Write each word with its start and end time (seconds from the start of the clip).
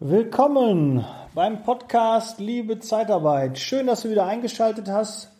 Willkommen 0.00 1.04
beim 1.36 1.62
Podcast 1.62 2.40
Liebe 2.40 2.80
Zeitarbeit. 2.80 3.60
Schön, 3.60 3.86
dass 3.86 4.02
du 4.02 4.10
wieder 4.10 4.26
eingeschaltet 4.26 4.88
hast. 4.88 5.30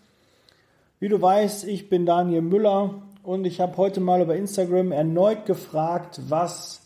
Wie 1.00 1.08
du 1.08 1.20
weißt, 1.20 1.64
ich 1.64 1.88
bin 1.88 2.06
Daniel 2.06 2.40
Müller 2.40 3.02
und 3.24 3.46
ich 3.46 3.60
habe 3.60 3.76
heute 3.78 4.00
mal 4.00 4.22
über 4.22 4.36
Instagram 4.36 4.92
erneut 4.92 5.44
gefragt, 5.44 6.20
was 6.28 6.82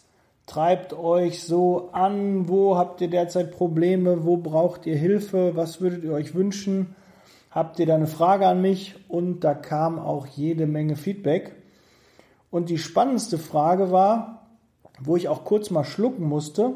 treibt 0.46 0.94
euch 0.94 1.42
so 1.42 1.90
an, 1.92 2.48
wo 2.48 2.78
habt 2.78 3.02
ihr 3.02 3.10
derzeit 3.10 3.52
Probleme, 3.52 4.24
wo 4.24 4.38
braucht 4.38 4.86
ihr 4.86 4.96
Hilfe, 4.96 5.54
was 5.54 5.82
würdet 5.82 6.04
ihr 6.04 6.14
euch 6.14 6.34
wünschen, 6.34 6.96
habt 7.50 7.78
ihr 7.80 7.84
da 7.86 7.96
eine 7.96 8.06
Frage 8.06 8.46
an 8.46 8.62
mich 8.62 8.94
und 9.08 9.40
da 9.40 9.52
kam 9.52 9.98
auch 9.98 10.26
jede 10.26 10.66
Menge 10.66 10.96
Feedback. 10.96 11.54
Und 12.50 12.70
die 12.70 12.78
spannendste 12.78 13.36
Frage 13.36 13.92
war, 13.92 14.46
wo 15.00 15.16
ich 15.16 15.28
auch 15.28 15.44
kurz 15.44 15.68
mal 15.68 15.84
schlucken 15.84 16.24
musste, 16.24 16.72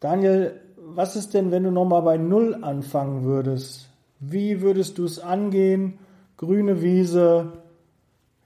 Daniel, 0.00 0.60
was 0.76 1.16
ist 1.16 1.34
denn, 1.34 1.50
wenn 1.50 1.64
du 1.64 1.70
nochmal 1.70 2.02
bei 2.02 2.16
Null 2.16 2.58
anfangen 2.62 3.24
würdest? 3.24 3.88
Wie 4.20 4.60
würdest 4.60 4.98
du 4.98 5.04
es 5.04 5.18
angehen? 5.18 5.98
Grüne 6.36 6.82
Wiese, 6.82 7.52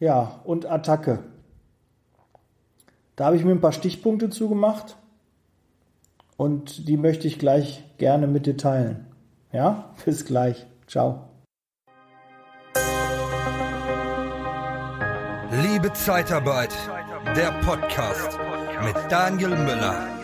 ja, 0.01 0.41
und 0.45 0.66
Attacke. 0.66 1.20
Da 3.16 3.27
habe 3.27 3.37
ich 3.37 3.45
mir 3.45 3.52
ein 3.52 3.61
paar 3.61 3.73
Stichpunkte 3.73 4.30
zugemacht 4.30 4.97
und 6.37 6.88
die 6.88 6.97
möchte 6.97 7.28
ich 7.28 7.38
gleich 7.38 7.84
gerne 7.98 8.27
mit 8.27 8.47
dir 8.47 8.56
teilen. 8.56 9.06
Ja, 9.53 9.95
bis 10.05 10.25
gleich. 10.25 10.66
Ciao. 10.87 11.28
Liebe 15.62 15.92
Zeitarbeit, 15.92 16.75
der 17.37 17.53
Podcast 17.61 18.39
mit 18.83 18.97
Daniel 19.11 19.50
Müller. 19.50 20.22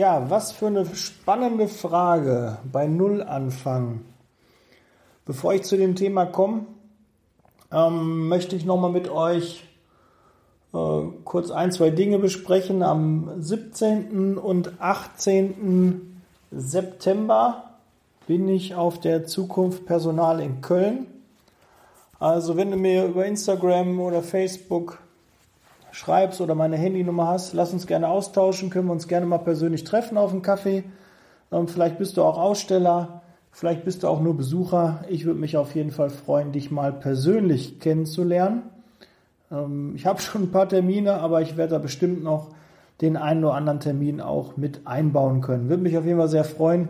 Ja, 0.00 0.30
was 0.30 0.50
für 0.50 0.68
eine 0.68 0.86
spannende 0.96 1.68
Frage 1.68 2.56
bei 2.72 2.86
Null 2.86 3.22
anfangen. 3.22 4.06
Bevor 5.26 5.52
ich 5.52 5.64
zu 5.64 5.76
dem 5.76 5.94
Thema 5.94 6.24
komme, 6.24 6.64
ähm, 7.70 8.26
möchte 8.26 8.56
ich 8.56 8.64
nochmal 8.64 8.92
mit 8.92 9.10
euch 9.10 9.62
äh, 10.72 11.02
kurz 11.24 11.50
ein, 11.50 11.70
zwei 11.70 11.90
Dinge 11.90 12.18
besprechen. 12.18 12.82
Am 12.82 13.30
17. 13.42 14.38
und 14.38 14.80
18. 14.80 16.22
September 16.50 17.64
bin 18.26 18.48
ich 18.48 18.74
auf 18.74 19.00
der 19.00 19.26
Zukunft 19.26 19.84
Personal 19.84 20.40
in 20.40 20.62
Köln. 20.62 21.08
Also 22.18 22.56
wenn 22.56 22.70
du 22.70 22.78
mir 22.78 23.04
über 23.04 23.26
Instagram 23.26 24.00
oder 24.00 24.22
Facebook 24.22 24.98
schreibst 25.92 26.40
oder 26.40 26.54
meine 26.54 26.76
Handynummer 26.76 27.28
hast, 27.28 27.52
lass 27.52 27.72
uns 27.72 27.86
gerne 27.86 28.08
austauschen, 28.08 28.70
können 28.70 28.86
wir 28.86 28.92
uns 28.92 29.08
gerne 29.08 29.26
mal 29.26 29.38
persönlich 29.38 29.84
treffen 29.84 30.18
auf 30.18 30.32
einen 30.32 30.42
Kaffee. 30.42 30.84
Ähm, 31.52 31.68
vielleicht 31.68 31.98
bist 31.98 32.16
du 32.16 32.22
auch 32.22 32.38
Aussteller, 32.38 33.22
vielleicht 33.50 33.84
bist 33.84 34.02
du 34.02 34.08
auch 34.08 34.20
nur 34.20 34.36
Besucher. 34.36 35.04
Ich 35.08 35.24
würde 35.24 35.40
mich 35.40 35.56
auf 35.56 35.74
jeden 35.74 35.90
Fall 35.90 36.10
freuen, 36.10 36.52
dich 36.52 36.70
mal 36.70 36.92
persönlich 36.92 37.80
kennenzulernen. 37.80 38.62
Ähm, 39.50 39.92
ich 39.94 40.06
habe 40.06 40.20
schon 40.22 40.44
ein 40.44 40.52
paar 40.52 40.68
Termine, 40.68 41.14
aber 41.14 41.42
ich 41.42 41.56
werde 41.56 41.72
da 41.72 41.78
bestimmt 41.78 42.22
noch 42.22 42.48
den 43.00 43.16
einen 43.16 43.44
oder 43.44 43.54
anderen 43.54 43.80
Termin 43.80 44.20
auch 44.20 44.56
mit 44.56 44.86
einbauen 44.86 45.40
können. 45.40 45.68
Würde 45.68 45.82
mich 45.82 45.96
auf 45.96 46.04
jeden 46.04 46.18
Fall 46.18 46.28
sehr 46.28 46.44
freuen, 46.44 46.88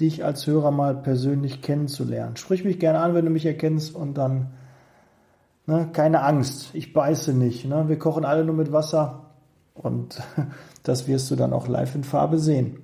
dich 0.00 0.24
als 0.24 0.46
Hörer 0.46 0.70
mal 0.70 0.94
persönlich 0.94 1.62
kennenzulernen. 1.62 2.36
Sprich 2.36 2.64
mich 2.64 2.78
gerne 2.78 2.98
an, 2.98 3.14
wenn 3.14 3.24
du 3.24 3.30
mich 3.30 3.46
erkennst 3.46 3.94
und 3.94 4.18
dann 4.18 4.48
Ne, 5.66 5.88
keine 5.92 6.22
Angst, 6.22 6.70
ich 6.74 6.92
beiße 6.92 7.32
nicht. 7.32 7.64
Ne? 7.64 7.88
Wir 7.88 7.98
kochen 7.98 8.24
alle 8.24 8.44
nur 8.44 8.54
mit 8.54 8.72
Wasser 8.72 9.30
und 9.74 10.22
das 10.84 11.08
wirst 11.08 11.30
du 11.30 11.36
dann 11.36 11.52
auch 11.52 11.66
live 11.66 11.94
in 11.94 12.04
Farbe 12.04 12.38
sehen. 12.38 12.78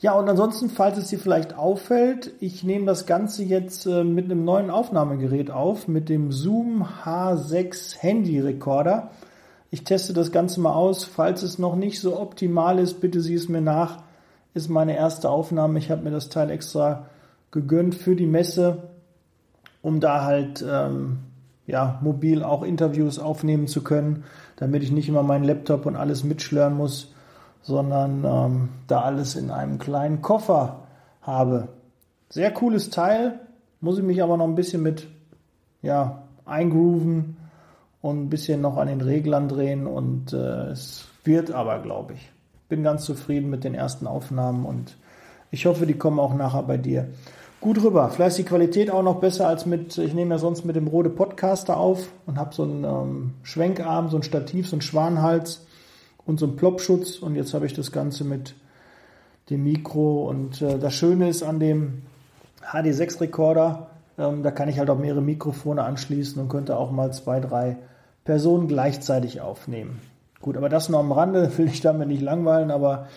Ja, 0.00 0.14
und 0.14 0.28
ansonsten, 0.28 0.70
falls 0.70 0.96
es 0.96 1.08
dir 1.08 1.18
vielleicht 1.18 1.56
auffällt, 1.56 2.32
ich 2.40 2.64
nehme 2.64 2.86
das 2.86 3.04
Ganze 3.04 3.44
jetzt 3.44 3.86
äh, 3.86 4.02
mit 4.02 4.24
einem 4.24 4.44
neuen 4.44 4.70
Aufnahmegerät 4.70 5.50
auf, 5.50 5.88
mit 5.88 6.08
dem 6.08 6.32
Zoom 6.32 6.84
H6 7.04 7.98
Handy 7.98 8.40
Recorder. 8.40 9.10
Ich 9.70 9.84
teste 9.84 10.12
das 10.14 10.32
Ganze 10.32 10.60
mal 10.60 10.72
aus. 10.72 11.04
Falls 11.04 11.42
es 11.42 11.58
noch 11.58 11.76
nicht 11.76 12.00
so 12.00 12.18
optimal 12.18 12.78
ist, 12.78 13.00
bitte 13.00 13.20
sieh 13.20 13.34
es 13.34 13.48
mir 13.48 13.60
nach. 13.60 14.02
Ist 14.54 14.70
meine 14.70 14.96
erste 14.96 15.28
Aufnahme. 15.28 15.78
Ich 15.78 15.90
habe 15.90 16.02
mir 16.02 16.10
das 16.10 16.30
Teil 16.30 16.50
extra 16.50 17.06
gegönnt 17.50 17.94
für 17.94 18.16
die 18.16 18.26
Messe, 18.26 18.88
um 19.82 20.00
da 20.00 20.24
halt 20.24 20.64
ähm, 20.66 21.18
ja, 21.70 21.98
mobil 22.02 22.42
auch 22.42 22.62
Interviews 22.62 23.18
aufnehmen 23.18 23.66
zu 23.66 23.82
können, 23.82 24.24
damit 24.56 24.82
ich 24.82 24.90
nicht 24.90 25.08
immer 25.08 25.22
meinen 25.22 25.44
Laptop 25.44 25.86
und 25.86 25.96
alles 25.96 26.24
mitschlören 26.24 26.76
muss, 26.76 27.14
sondern 27.62 28.24
ähm, 28.24 28.68
da 28.86 29.02
alles 29.02 29.36
in 29.36 29.50
einem 29.50 29.78
kleinen 29.78 30.22
Koffer 30.22 30.82
habe. 31.22 31.68
Sehr 32.28 32.50
cooles 32.50 32.90
Teil, 32.90 33.40
muss 33.80 33.98
ich 33.98 34.04
mich 34.04 34.22
aber 34.22 34.36
noch 34.36 34.46
ein 34.46 34.54
bisschen 34.54 34.82
mit 34.82 35.08
ja, 35.82 36.22
eingrooven 36.44 37.36
und 38.02 38.24
ein 38.24 38.30
bisschen 38.30 38.60
noch 38.60 38.76
an 38.76 38.88
den 38.88 39.00
Reglern 39.00 39.48
drehen 39.48 39.86
und 39.86 40.32
äh, 40.32 40.70
es 40.70 41.06
wird 41.24 41.52
aber, 41.52 41.80
glaube 41.80 42.14
ich. 42.14 42.30
Bin 42.68 42.82
ganz 42.82 43.04
zufrieden 43.04 43.50
mit 43.50 43.64
den 43.64 43.74
ersten 43.74 44.06
Aufnahmen 44.06 44.64
und 44.64 44.96
ich 45.50 45.66
hoffe, 45.66 45.86
die 45.86 45.94
kommen 45.94 46.20
auch 46.20 46.34
nachher 46.34 46.62
bei 46.62 46.76
dir 46.76 47.08
gut 47.60 47.82
rüber. 47.82 48.08
Vielleicht 48.08 48.30
ist 48.30 48.38
die 48.38 48.44
Qualität 48.44 48.90
auch 48.90 49.02
noch 49.02 49.20
besser 49.20 49.46
als 49.46 49.66
mit, 49.66 49.98
ich 49.98 50.14
nehme 50.14 50.34
ja 50.34 50.38
sonst 50.38 50.64
mit 50.64 50.76
dem 50.76 50.86
Rode 50.86 51.10
Podcaster 51.10 51.76
auf 51.76 52.08
und 52.26 52.38
habe 52.38 52.54
so 52.54 52.62
einen 52.62 52.84
ähm, 52.84 53.34
Schwenkarm, 53.42 54.08
so 54.08 54.16
ein 54.16 54.22
Stativ, 54.22 54.68
so 54.68 54.76
einen 54.76 54.82
Schwanhals 54.82 55.66
und 56.24 56.38
so 56.38 56.46
einen 56.46 56.56
Plopschutz 56.56 57.18
und 57.18 57.34
jetzt 57.34 57.54
habe 57.54 57.66
ich 57.66 57.74
das 57.74 57.92
Ganze 57.92 58.24
mit 58.24 58.54
dem 59.50 59.64
Mikro 59.64 60.28
und 60.28 60.62
äh, 60.62 60.78
das 60.78 60.94
Schöne 60.94 61.28
ist 61.28 61.42
an 61.42 61.60
dem 61.60 62.02
HD6 62.62 63.20
Recorder, 63.20 63.90
ähm, 64.16 64.42
da 64.42 64.50
kann 64.50 64.68
ich 64.68 64.78
halt 64.78 64.90
auch 64.90 64.98
mehrere 64.98 65.22
Mikrofone 65.22 65.82
anschließen 65.82 66.40
und 66.40 66.48
könnte 66.48 66.76
auch 66.76 66.90
mal 66.90 67.12
zwei, 67.12 67.40
drei 67.40 67.76
Personen 68.24 68.68
gleichzeitig 68.68 69.40
aufnehmen. 69.40 70.00
Gut, 70.40 70.56
aber 70.56 70.68
das 70.68 70.88
nur 70.88 71.00
am 71.00 71.12
Rande, 71.12 71.50
will 71.58 71.66
ich 71.66 71.80
damit 71.80 72.08
nicht 72.08 72.22
langweilen, 72.22 72.70
aber 72.70 73.08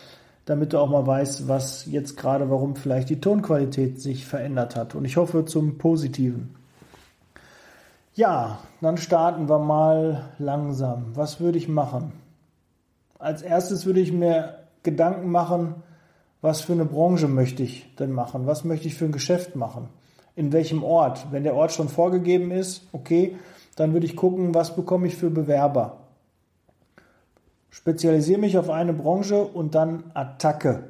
damit 0.45 0.73
du 0.73 0.79
auch 0.79 0.89
mal 0.89 1.05
weißt, 1.05 1.47
was 1.47 1.85
jetzt 1.85 2.17
gerade, 2.17 2.49
warum 2.49 2.75
vielleicht 2.75 3.09
die 3.09 3.21
Tonqualität 3.21 4.01
sich 4.01 4.25
verändert 4.25 4.75
hat. 4.75 4.95
Und 4.95 5.05
ich 5.05 5.17
hoffe 5.17 5.45
zum 5.45 5.77
Positiven. 5.77 6.55
Ja, 8.15 8.59
dann 8.81 8.97
starten 8.97 9.49
wir 9.49 9.59
mal 9.59 10.29
langsam. 10.37 11.15
Was 11.15 11.39
würde 11.39 11.57
ich 11.57 11.67
machen? 11.67 12.11
Als 13.17 13.41
erstes 13.41 13.85
würde 13.85 14.01
ich 14.01 14.11
mir 14.11 14.59
Gedanken 14.83 15.31
machen, 15.31 15.75
was 16.41 16.61
für 16.61 16.73
eine 16.73 16.85
Branche 16.85 17.29
möchte 17.29 17.63
ich 17.63 17.95
denn 17.95 18.11
machen? 18.11 18.45
Was 18.45 18.65
möchte 18.65 18.87
ich 18.87 18.95
für 18.95 19.05
ein 19.05 19.13
Geschäft 19.13 19.55
machen? 19.55 19.87
In 20.35 20.51
welchem 20.51 20.83
Ort? 20.83 21.27
Wenn 21.31 21.43
der 21.43 21.55
Ort 21.55 21.71
schon 21.71 21.87
vorgegeben 21.87 22.51
ist, 22.51 22.85
okay, 22.91 23.37
dann 23.77 23.93
würde 23.93 24.05
ich 24.05 24.17
gucken, 24.17 24.53
was 24.53 24.75
bekomme 24.75 25.07
ich 25.07 25.15
für 25.15 25.29
Bewerber? 25.29 26.02
Spezialisiere 27.73 28.39
mich 28.39 28.59
auf 28.59 28.69
eine 28.69 28.93
Branche 28.93 29.43
und 29.43 29.73
dann 29.73 30.03
Attacke. 30.13 30.83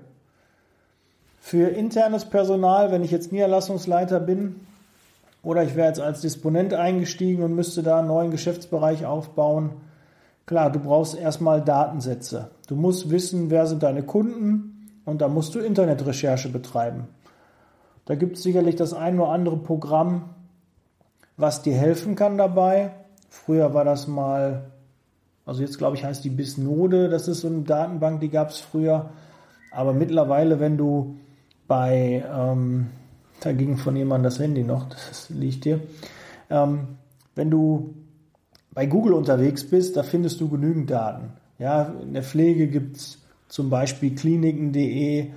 Für 1.40 1.70
internes 1.70 2.26
Personal, 2.26 2.92
wenn 2.92 3.06
ich 3.06 3.12
jetzt 3.12 3.32
Niederlassungsleiter 3.32 4.20
bin 4.20 4.58
oder 5.44 5.64
ich 5.64 5.76
wäre 5.76 5.88
jetzt 5.88 6.02
als 6.02 6.20
Disponent 6.20 6.74
eingestiegen 6.74 7.42
und 7.42 7.56
müsste 7.56 7.84
da 7.84 8.00
einen 8.00 8.10
neuen 8.10 8.32
Geschäftsbereich 8.32 9.06
aufbauen, 9.06 9.70
klar, 10.46 10.74
du 10.74 10.80
brauchst 10.80 11.18
erstmal 11.18 11.62
Datensätze. 11.62 12.50
Du 12.68 12.76
musst 12.76 13.10
wissen, 13.10 13.50
wer 13.50 13.66
sind 13.66 13.82
deine 13.82 14.04
Kunden 14.04 14.90
und 15.06 15.22
da 15.22 15.30
musst 15.30 15.56
du 15.56 15.60
Internetrecherche 15.60 16.50
betreiben. 16.50 17.08
Da 18.04 18.16
gibt 18.16 18.36
es 18.36 18.44
sicherlich 18.44 18.76
das 18.76 18.94
ein 18.94 19.18
oder 19.22 19.30
andere 19.30 19.56
Programm, 19.56 20.32
was 21.38 21.62
dir 21.62 21.76
helfen 21.76 22.18
kann 22.18 22.38
dabei. 22.38 22.92
Früher 23.30 23.74
war 23.74 23.86
das 23.86 24.10
mal 24.10 24.66
also 25.46 25.62
jetzt 25.62 25.78
glaube 25.78 25.98
ich 25.98 26.04
heißt 26.04 26.24
die 26.24 26.30
Bisnode, 26.30 27.10
das 27.10 27.28
ist 27.28 27.42
so 27.42 27.48
eine 27.48 27.62
Datenbank, 27.62 28.22
die 28.22 28.30
gab 28.30 28.50
es 28.50 28.60
früher. 28.60 29.12
Aber 29.72 29.94
mittlerweile, 29.94 30.60
wenn 30.60 30.78
du 30.78 31.18
bei, 31.68 32.24
ähm, 32.32 32.88
da 33.42 33.52
ging 33.52 33.78
von 33.78 33.96
jemandem 33.96 34.24
das 34.24 34.40
Handy 34.40 34.64
noch, 34.64 34.88
das 35.10 35.30
liegt 35.30 35.64
hier, 35.64 35.82
ähm, 36.50 36.98
wenn 37.36 37.50
du 37.50 37.96
bei 38.74 38.86
Google 38.86 39.14
unterwegs 39.14 39.70
bist, 39.70 39.98
da 39.98 40.04
findest 40.04 40.40
du 40.42 40.50
genügend 40.50 40.90
Daten. 40.90 41.34
Ja, 41.60 41.94
in 42.02 42.14
der 42.14 42.24
Pflege 42.24 42.68
gibt 42.68 42.98
es 42.98 43.20
zum 43.48 43.70
Beispiel 43.70 44.16
kliniken.de, 44.16 45.32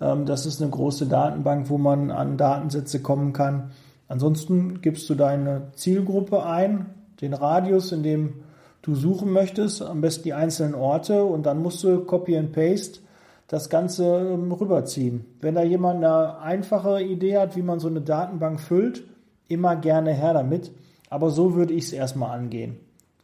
ähm, 0.00 0.26
das 0.26 0.46
ist 0.46 0.60
eine 0.60 0.70
große 0.70 1.06
Datenbank, 1.06 1.68
wo 1.68 1.78
man 1.78 2.10
an 2.10 2.36
Datensätze 2.36 3.00
kommen 3.00 3.32
kann. 3.32 3.70
Ansonsten 4.08 4.80
gibst 4.80 5.08
du 5.08 5.14
deine 5.14 5.70
Zielgruppe 5.74 6.44
ein, 6.44 6.86
den 7.20 7.34
Radius, 7.34 7.92
in 7.92 8.02
dem 8.02 8.34
du 8.82 8.94
suchen 8.94 9.32
möchtest, 9.32 9.82
am 9.82 10.00
besten 10.00 10.24
die 10.24 10.34
einzelnen 10.34 10.74
Orte 10.74 11.24
und 11.24 11.46
dann 11.46 11.62
musst 11.62 11.82
du 11.84 12.04
Copy 12.04 12.36
and 12.36 12.52
Paste 12.52 13.00
das 13.48 13.68
Ganze 13.68 14.04
ähm, 14.04 14.52
rüberziehen. 14.52 15.24
Wenn 15.40 15.56
da 15.56 15.62
jemand 15.62 16.04
eine 16.04 16.38
einfache 16.38 17.02
Idee 17.02 17.38
hat, 17.38 17.56
wie 17.56 17.62
man 17.62 17.80
so 17.80 17.88
eine 17.88 18.00
Datenbank 18.00 18.60
füllt, 18.60 19.02
immer 19.48 19.74
gerne 19.76 20.12
her 20.12 20.34
damit. 20.34 20.70
Aber 21.08 21.30
so 21.30 21.54
würde 21.56 21.74
ich 21.74 21.84
es 21.84 21.92
erstmal 21.92 22.38
angehen. 22.38 22.76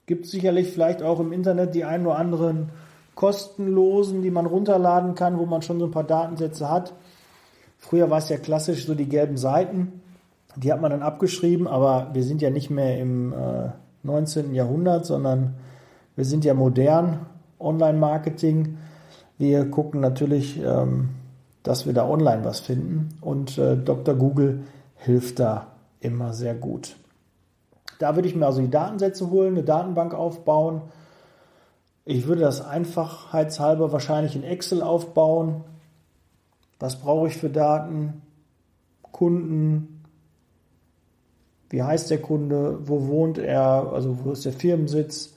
Gibt 0.06 0.26
sicherlich 0.26 0.72
vielleicht 0.72 1.02
auch 1.02 1.20
im 1.20 1.32
Internet 1.32 1.74
die 1.74 1.84
ein 1.84 2.04
oder 2.04 2.16
anderen 2.16 2.70
kostenlosen, 3.14 4.22
die 4.22 4.30
man 4.32 4.46
runterladen 4.46 5.14
kann, 5.14 5.38
wo 5.38 5.46
man 5.46 5.62
schon 5.62 5.78
so 5.78 5.86
ein 5.86 5.92
paar 5.92 6.04
Datensätze 6.04 6.68
hat. 6.68 6.92
Früher 7.78 8.10
war 8.10 8.18
es 8.18 8.28
ja 8.28 8.36
klassisch 8.36 8.84
so 8.84 8.94
die 8.94 9.08
gelben 9.08 9.36
Seiten, 9.36 10.00
die 10.56 10.72
hat 10.72 10.80
man 10.80 10.90
dann 10.90 11.02
abgeschrieben, 11.02 11.68
aber 11.68 12.10
wir 12.14 12.24
sind 12.24 12.42
ja 12.42 12.50
nicht 12.50 12.70
mehr 12.70 12.98
im 12.98 13.32
äh, 13.32 13.68
19. 14.06 14.54
Jahrhundert, 14.54 15.04
sondern 15.06 15.54
wir 16.14 16.24
sind 16.24 16.44
ja 16.44 16.54
modern, 16.54 17.26
Online-Marketing. 17.58 18.78
Wir 19.38 19.70
gucken 19.70 20.00
natürlich, 20.00 20.60
ähm, 20.62 21.10
dass 21.62 21.86
wir 21.86 21.92
da 21.92 22.08
online 22.08 22.44
was 22.44 22.60
finden 22.60 23.18
und 23.20 23.58
äh, 23.58 23.76
Dr. 23.76 24.14
Google 24.14 24.62
hilft 24.94 25.40
da 25.40 25.68
immer 26.00 26.32
sehr 26.32 26.54
gut. 26.54 26.96
Da 27.98 28.14
würde 28.14 28.28
ich 28.28 28.36
mir 28.36 28.46
also 28.46 28.60
die 28.60 28.70
Datensätze 28.70 29.30
holen, 29.30 29.54
eine 29.54 29.64
Datenbank 29.64 30.14
aufbauen. 30.14 30.82
Ich 32.04 32.26
würde 32.26 32.42
das 32.42 32.60
einfachheitshalber 32.60 33.92
wahrscheinlich 33.92 34.36
in 34.36 34.44
Excel 34.44 34.82
aufbauen. 34.82 35.64
Was 36.78 37.00
brauche 37.00 37.28
ich 37.28 37.36
für 37.36 37.50
Daten? 37.50 38.22
Kunden. 39.02 39.95
Wie 41.70 41.82
heißt 41.82 42.10
der 42.10 42.22
Kunde? 42.22 42.78
Wo 42.82 43.06
wohnt 43.08 43.38
er? 43.38 43.90
Also 43.92 44.24
wo 44.24 44.32
ist 44.32 44.44
der 44.44 44.52
Firmensitz? 44.52 45.34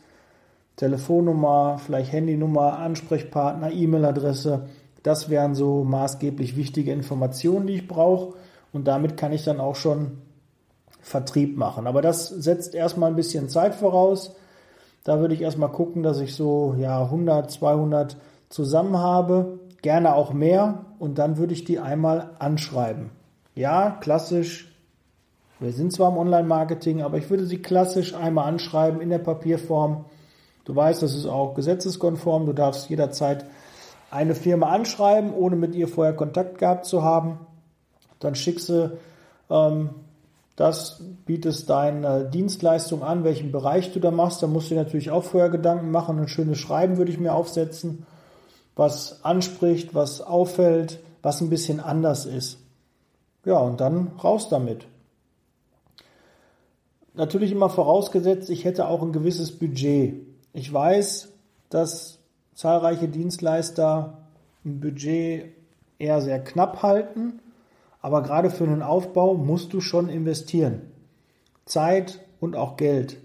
Telefonnummer, 0.75 1.77
vielleicht 1.77 2.13
Handynummer, 2.13 2.79
Ansprechpartner, 2.79 3.71
E-Mail-Adresse. 3.71 4.69
Das 5.03 5.29
wären 5.29 5.53
so 5.53 5.83
maßgeblich 5.83 6.55
wichtige 6.55 6.93
Informationen, 6.93 7.67
die 7.67 7.75
ich 7.75 7.87
brauche. 7.87 8.35
Und 8.71 8.87
damit 8.87 9.17
kann 9.17 9.33
ich 9.33 9.43
dann 9.43 9.59
auch 9.59 9.75
schon 9.75 10.19
Vertrieb 11.01 11.57
machen. 11.57 11.87
Aber 11.87 12.01
das 12.01 12.29
setzt 12.29 12.75
erstmal 12.75 13.09
ein 13.09 13.15
bisschen 13.15 13.49
Zeit 13.49 13.75
voraus. 13.75 14.35
Da 15.03 15.19
würde 15.19 15.33
ich 15.33 15.41
erstmal 15.41 15.71
gucken, 15.71 16.03
dass 16.03 16.19
ich 16.19 16.35
so 16.35 16.75
ja, 16.77 17.03
100, 17.03 17.49
200 17.49 18.17
zusammen 18.49 18.97
habe, 18.97 19.59
gerne 19.81 20.15
auch 20.15 20.33
mehr 20.33 20.85
und 20.99 21.17
dann 21.17 21.37
würde 21.37 21.53
ich 21.53 21.63
die 21.63 21.79
einmal 21.79 22.31
anschreiben. 22.39 23.11
Ja, 23.55 23.97
klassisch. 24.01 24.68
Wir 25.59 25.73
sind 25.73 25.91
zwar 25.91 26.11
im 26.11 26.17
Online-Marketing, 26.17 27.01
aber 27.01 27.17
ich 27.17 27.29
würde 27.29 27.45
sie 27.45 27.61
klassisch 27.61 28.13
einmal 28.13 28.47
anschreiben 28.47 29.01
in 29.01 29.09
der 29.09 29.19
Papierform. 29.19 30.05
Du 30.63 30.73
weißt, 30.73 31.01
das 31.01 31.15
ist 31.15 31.25
auch 31.25 31.53
gesetzeskonform. 31.53 32.45
Du 32.45 32.53
darfst 32.53 32.89
jederzeit 32.89 33.45
eine 34.09 34.35
Firma 34.35 34.69
anschreiben, 34.69 35.33
ohne 35.33 35.57
mit 35.57 35.75
ihr 35.75 35.87
vorher 35.87 36.15
Kontakt 36.15 36.59
gehabt 36.59 36.85
zu 36.85 37.03
haben. 37.03 37.39
Dann 38.19 38.35
schickst 38.35 38.69
du 38.69 38.97
ähm, 39.49 39.89
das 40.55 41.01
bietest 41.25 41.69
deine 41.69 42.25
Dienstleistung 42.25 43.03
an, 43.03 43.23
welchen 43.23 43.51
Bereich 43.51 43.91
du 43.91 43.99
da 43.99 44.11
machst. 44.11 44.41
Da 44.41 44.47
musst 44.47 44.69
du 44.69 44.75
dir 44.75 44.83
natürlich 44.83 45.11
auch 45.11 45.23
vorher 45.23 45.49
Gedanken 45.49 45.91
machen. 45.91 46.19
Ein 46.19 46.27
schönes 46.27 46.57
Schreiben 46.57 46.97
würde 46.97 47.11
ich 47.11 47.19
mir 47.19 47.33
aufsetzen, 47.33 48.05
was 48.75 49.25
anspricht, 49.25 49.93
was 49.93 50.21
auffällt, 50.21 50.99
was 51.21 51.41
ein 51.41 51.49
bisschen 51.49 51.81
anders 51.81 52.25
ist. 52.25 52.59
Ja, 53.43 53.57
und 53.57 53.81
dann 53.81 54.11
raus 54.23 54.47
damit. 54.49 54.85
Natürlich 57.19 57.51
immer 57.51 57.69
vorausgesetzt, 57.69 58.49
ich 58.49 58.65
hätte 58.65 58.87
auch 58.87 59.03
ein 59.03 59.11
gewisses 59.11 59.51
Budget. 59.51 60.25
Ich 60.53 60.73
weiß, 60.73 61.29
dass 61.69 62.17
zahlreiche 62.55 63.07
Dienstleister 63.07 64.17
ein 64.65 64.79
Budget 64.79 65.53
eher 65.99 66.21
sehr 66.21 66.43
knapp 66.43 66.81
halten 66.81 67.39
aber 68.01 68.23
gerade 68.23 68.49
für 68.49 68.63
einen 68.63 68.81
Aufbau 68.81 69.35
musst 69.35 69.73
du 69.73 69.81
schon 69.81 70.09
investieren. 70.09 70.81
Zeit 71.65 72.19
und 72.39 72.55
auch 72.55 72.77
Geld. 72.77 73.17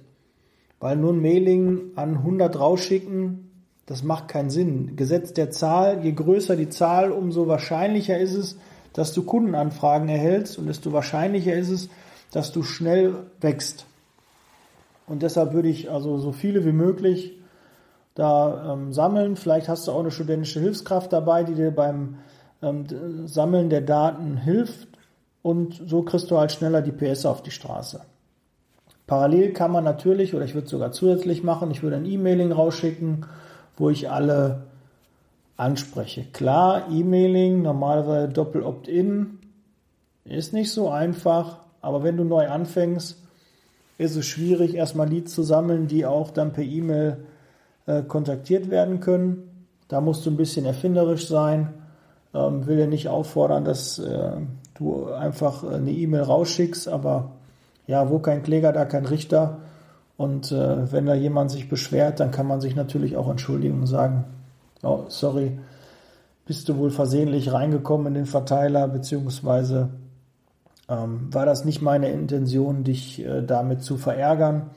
Weil 0.81 0.97
nur 0.97 1.13
ein 1.13 1.23
Mailing 1.23 1.93
an 1.95 2.17
100 2.17 2.59
rausschicken, 2.59 3.51
das 3.87 4.03
macht 4.03 4.29
keinen 4.29 4.51
Sinn. 4.51 4.97
Gesetz 4.97 5.33
der 5.33 5.51
Zahl, 5.51 6.05
je 6.05 6.13
größer 6.13 6.57
die 6.57 6.69
Zahl, 6.69 7.13
umso 7.13 7.47
wahrscheinlicher 7.47 8.19
ist 8.19 8.35
es, 8.35 8.59
dass 8.93 9.13
du 9.13 9.23
Kundenanfragen 9.23 10.09
erhältst 10.09 10.59
und 10.59 10.67
desto 10.67 10.93
wahrscheinlicher 10.93 11.55
ist 11.55 11.71
es, 11.71 11.89
dass 12.35 12.51
du 12.51 12.65
schnell 12.65 13.15
wächst. 13.41 13.87
Und 15.07 15.23
deshalb 15.23 15.53
würde 15.53 15.69
ich 15.69 15.91
also 15.91 16.19
so 16.19 16.33
viele 16.33 16.65
wie 16.65 16.73
möglich 16.73 17.39
da 18.15 18.73
ähm, 18.73 18.93
sammeln. 18.93 19.37
Vielleicht 19.37 19.69
hast 19.69 19.87
du 19.87 19.93
auch 19.93 20.01
eine 20.01 20.11
studentische 20.11 20.59
Hilfskraft 20.59 21.13
dabei, 21.13 21.45
die 21.45 21.55
dir 21.55 21.71
beim 21.71 22.19
ähm, 22.61 22.87
Sammeln 23.29 23.71
der 23.71 23.83
Daten 23.83 24.37
hilft 24.37 24.89
und 25.43 25.81
so 25.87 26.03
kriegst 26.03 26.31
du 26.31 26.39
halt 26.39 26.51
schneller 26.51 26.83
die 26.83 26.91
PS 26.91 27.25
auf 27.25 27.43
die 27.43 27.53
Straße. 27.53 28.01
Parallel 29.07 29.53
kann 29.53 29.71
man 29.71 29.85
natürlich, 29.85 30.35
oder 30.35 30.45
ich 30.45 30.55
würde 30.55 30.69
sogar 30.69 30.91
zusätzlich 30.91 31.45
machen, 31.45 31.71
ich 31.71 31.83
würde 31.83 31.97
ein 31.97 32.07
E-Mailing 32.07 32.51
rausschicken, 32.51 33.27
wo 33.77 33.91
ich 33.91 34.11
alle 34.11 34.65
anspreche. 35.57 36.25
Klar, 36.33 36.91
E-Mailing, 36.91 37.63
normalerweise 37.63 38.29
Doppel-Opt-in, 38.29 39.39
ist 40.25 40.53
nicht 40.53 40.73
so 40.73 40.89
einfach, 40.89 41.64
aber 41.85 42.03
wenn 42.03 42.17
du 42.17 42.25
neu 42.25 42.49
anfängst, 42.49 43.23
ist 43.99 44.17
es 44.17 44.27
schwierig, 44.27 44.75
erstmal 44.75 45.09
Leads 45.09 45.35
zu 45.35 45.43
sammeln, 45.43 45.87
die 45.87 46.05
auch 46.05 46.31
dann 46.31 46.53
per 46.53 46.65
E-Mail 46.65 47.19
äh, 47.87 48.03
kontaktiert 48.03 48.71
werden 48.71 49.01
können. 49.01 49.67
Da 49.89 50.01
musst 50.01 50.27
du 50.27 50.31
ein 50.31 50.37
bisschen 50.37 50.65
erfinderisch 50.65 51.29
sein 51.29 51.75
ähm, 52.35 52.67
will 52.67 52.79
ja 52.79 52.87
nicht 52.87 53.09
auffordern, 53.09 53.65
dass 53.65 53.99
äh, 53.99 54.33
du 54.75 55.07
einfach 55.13 55.63
eine 55.63 55.93
E-Mail 55.93 56.23
rausschickst, 56.23 56.89
aber 56.89 57.31
ja, 57.87 58.11
wo 58.11 58.19
kein 58.19 58.43
Kläger, 58.43 58.73
da 58.73 58.85
kein 58.85 59.07
Richter. 59.07 59.59
Und 60.17 60.53
äh, 60.53 60.93
wenn 60.93 61.07
da 61.07 61.15
jemand 61.15 61.51
sich 61.51 61.69
beschwert, 61.69 62.21
dann 62.21 62.31
kann 62.31 62.47
man 62.47 62.61
sich 62.61 62.75
natürlich 62.75 63.17
auch 63.17 63.29
entschuldigen 63.29 63.81
und 63.81 63.87
sagen, 63.87 64.25
oh, 64.83 65.05
sorry, 65.09 65.59
bist 66.47 66.69
du 66.69 66.77
wohl 66.77 66.91
versehentlich 66.91 67.53
reingekommen 67.53 68.09
in 68.09 68.15
den 68.15 68.27
Verteiler, 68.27 68.89
beziehungsweise 68.89 69.91
ähm, 70.89 71.33
war 71.33 71.47
das 71.47 71.65
nicht 71.65 71.83
meine 71.83 72.11
Intention, 72.11 72.85
dich 72.85 73.25
äh, 73.25 73.43
damit 73.43 73.83
zu 73.83 73.97
verärgern. 73.97 74.71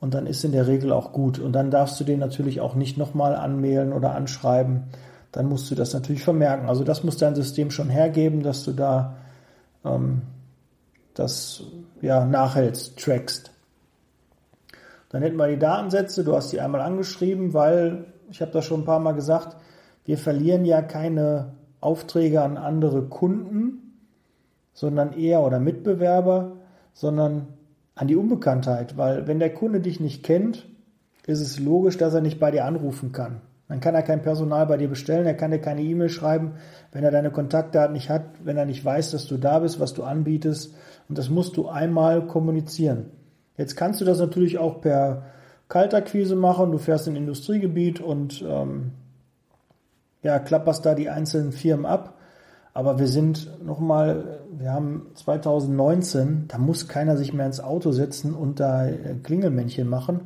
Und 0.00 0.14
dann 0.14 0.26
ist 0.26 0.44
in 0.44 0.52
der 0.52 0.66
Regel 0.66 0.92
auch 0.92 1.12
gut. 1.12 1.38
Und 1.38 1.52
dann 1.52 1.70
darfst 1.70 2.00
du 2.00 2.04
den 2.04 2.18
natürlich 2.18 2.60
auch 2.60 2.74
nicht 2.74 2.98
nochmal 2.98 3.36
anmailen 3.36 3.92
oder 3.92 4.14
anschreiben, 4.14 4.84
dann 5.30 5.48
musst 5.48 5.70
du 5.70 5.74
das 5.74 5.94
natürlich 5.94 6.24
vermerken. 6.24 6.68
Also 6.68 6.84
das 6.84 7.04
muss 7.04 7.16
dein 7.16 7.34
System 7.34 7.70
schon 7.70 7.88
hergeben, 7.88 8.42
dass 8.42 8.64
du 8.64 8.72
da 8.72 9.16
ähm, 9.84 10.22
das 11.14 11.62
ja, 12.00 12.24
nachhältst, 12.24 12.98
trackst. 12.98 13.50
Dann 15.08 15.22
hätten 15.22 15.36
wir 15.36 15.48
die 15.48 15.58
Datensätze, 15.58 16.24
du 16.24 16.34
hast 16.34 16.52
die 16.52 16.60
einmal 16.60 16.80
angeschrieben, 16.80 17.54
weil, 17.54 18.06
ich 18.30 18.40
habe 18.40 18.50
das 18.50 18.64
schon 18.64 18.80
ein 18.80 18.86
paar 18.86 19.00
Mal 19.00 19.12
gesagt, 19.12 19.56
wir 20.04 20.18
verlieren 20.18 20.64
ja 20.64 20.82
keine 20.82 21.52
Aufträge 21.80 22.42
an 22.42 22.56
andere 22.56 23.02
Kunden, 23.02 23.91
sondern 24.72 25.12
eher 25.12 25.42
oder 25.42 25.58
Mitbewerber, 25.58 26.56
sondern 26.92 27.48
an 27.94 28.08
die 28.08 28.16
Unbekanntheit, 28.16 28.96
weil 28.96 29.26
wenn 29.26 29.38
der 29.38 29.52
Kunde 29.52 29.80
dich 29.80 30.00
nicht 30.00 30.22
kennt, 30.22 30.66
ist 31.26 31.40
es 31.40 31.58
logisch, 31.60 31.98
dass 31.98 32.14
er 32.14 32.20
nicht 32.20 32.40
bei 32.40 32.50
dir 32.50 32.64
anrufen 32.64 33.12
kann. 33.12 33.42
Dann 33.68 33.80
kann 33.80 33.94
er 33.94 34.02
kein 34.02 34.22
Personal 34.22 34.66
bei 34.66 34.76
dir 34.76 34.88
bestellen, 34.88 35.24
er 35.24 35.34
kann 35.34 35.50
dir 35.50 35.58
keine 35.58 35.82
E-Mail 35.82 36.08
schreiben, 36.08 36.56
wenn 36.90 37.04
er 37.04 37.10
deine 37.10 37.30
Kontaktdaten 37.30 37.94
nicht 37.94 38.10
hat, 38.10 38.24
wenn 38.44 38.56
er 38.56 38.66
nicht 38.66 38.84
weiß, 38.84 39.12
dass 39.12 39.26
du 39.26 39.38
da 39.38 39.60
bist, 39.60 39.80
was 39.80 39.94
du 39.94 40.02
anbietest. 40.02 40.74
Und 41.08 41.16
das 41.16 41.30
musst 41.30 41.56
du 41.56 41.68
einmal 41.68 42.26
kommunizieren. 42.26 43.10
Jetzt 43.56 43.76
kannst 43.76 44.00
du 44.00 44.04
das 44.04 44.18
natürlich 44.18 44.58
auch 44.58 44.80
per 44.80 45.24
Kaltakquise 45.68 46.36
machen. 46.36 46.70
Du 46.70 46.78
fährst 46.78 47.06
in 47.06 47.14
ein 47.14 47.22
Industriegebiet 47.22 48.00
und 48.00 48.44
ähm, 48.46 48.92
ja, 50.22 50.38
klapperst 50.38 50.84
da 50.84 50.94
die 50.94 51.08
einzelnen 51.08 51.52
Firmen 51.52 51.86
ab. 51.86 52.18
Aber 52.74 52.98
wir 52.98 53.06
sind 53.06 53.64
nochmal, 53.64 54.40
wir 54.50 54.72
haben 54.72 55.08
2019, 55.14 56.46
da 56.48 56.58
muss 56.58 56.88
keiner 56.88 57.16
sich 57.16 57.32
mehr 57.32 57.46
ins 57.46 57.60
Auto 57.60 57.92
setzen 57.92 58.34
und 58.34 58.60
da 58.60 58.88
Klingelmännchen 59.22 59.88
machen, 59.88 60.22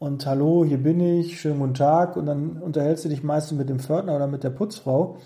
und 0.00 0.24
hallo, 0.24 0.64
hier 0.64 0.82
bin 0.82 0.98
ich, 0.98 1.38
schönen 1.38 1.58
guten 1.58 1.74
Tag 1.74 2.16
und 2.16 2.24
dann 2.24 2.56
unterhältst 2.56 3.04
du 3.04 3.10
dich 3.10 3.22
meistens 3.22 3.58
mit 3.58 3.68
dem 3.68 3.80
Pförtner 3.80 4.16
oder 4.16 4.28
mit 4.28 4.42
der 4.42 4.48
Putzfrau. 4.48 5.18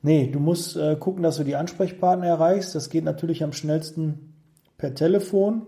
Nee, 0.00 0.30
du 0.32 0.40
musst 0.40 0.78
äh, 0.78 0.96
gucken, 0.96 1.22
dass 1.22 1.36
du 1.36 1.44
die 1.44 1.56
Ansprechpartner 1.56 2.26
erreichst. 2.26 2.74
Das 2.74 2.88
geht 2.88 3.04
natürlich 3.04 3.44
am 3.44 3.52
schnellsten 3.52 4.32
per 4.78 4.94
Telefon, 4.94 5.66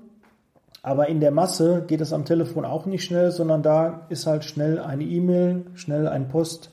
aber 0.81 1.11
in 1.11 1.21
der 1.21 1.31
Masse 1.31 1.85
geht 1.87 2.01
es 2.01 2.15
am 2.15 2.25
Telefon 2.25 2.65
auch 2.65 2.87
nicht 2.87 3.05
schnell, 3.05 3.31
sondern 3.31 3.63
da 3.63 4.07
ist 4.09 4.27
halt 4.27 4.45
schnell 4.45 4.79
eine 4.79 5.05
E-Mail, 5.05 5.67
schnell 5.75 6.09
ein 6.09 6.29
Post, 6.29 6.71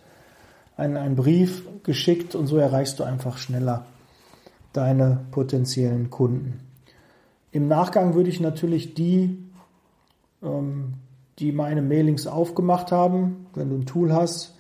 ein, 0.77 0.97
ein 0.97 1.15
Brief 1.15 1.63
geschickt 1.83 2.35
und 2.35 2.47
so 2.47 2.57
erreichst 2.57 2.99
du 2.99 3.03
einfach 3.03 3.37
schneller 3.37 3.85
deine 4.73 5.25
potenziellen 5.31 6.09
Kunden. 6.09 6.59
Im 7.51 7.67
Nachgang 7.67 8.13
würde 8.13 8.29
ich 8.29 8.39
natürlich 8.39 8.93
die 8.93 9.37
ähm, 10.43 10.95
die 11.39 11.51
meine 11.51 11.81
Mailings 11.81 12.27
aufgemacht 12.27 12.91
haben. 12.91 13.47
Wenn 13.53 13.69
du 13.69 13.75
ein 13.75 13.85
Tool 13.85 14.13
hast, 14.13 14.55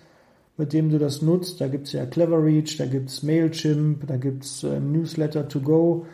mit 0.57 0.73
dem 0.73 0.89
du 0.89 0.99
das 0.99 1.21
nutzt, 1.21 1.61
da 1.61 1.67
gibt 1.67 1.87
es 1.87 1.93
ja 1.93 2.05
Cleverreach, 2.05 2.77
da 2.77 2.85
gibt 2.85 3.09
es 3.09 3.23
Mailchimp, 3.23 4.07
da 4.07 4.17
gibt 4.17 4.45
es 4.45 4.63
äh, 4.63 4.79
Newsletter 4.79 5.47
to 5.47 5.59
go, 5.61 6.05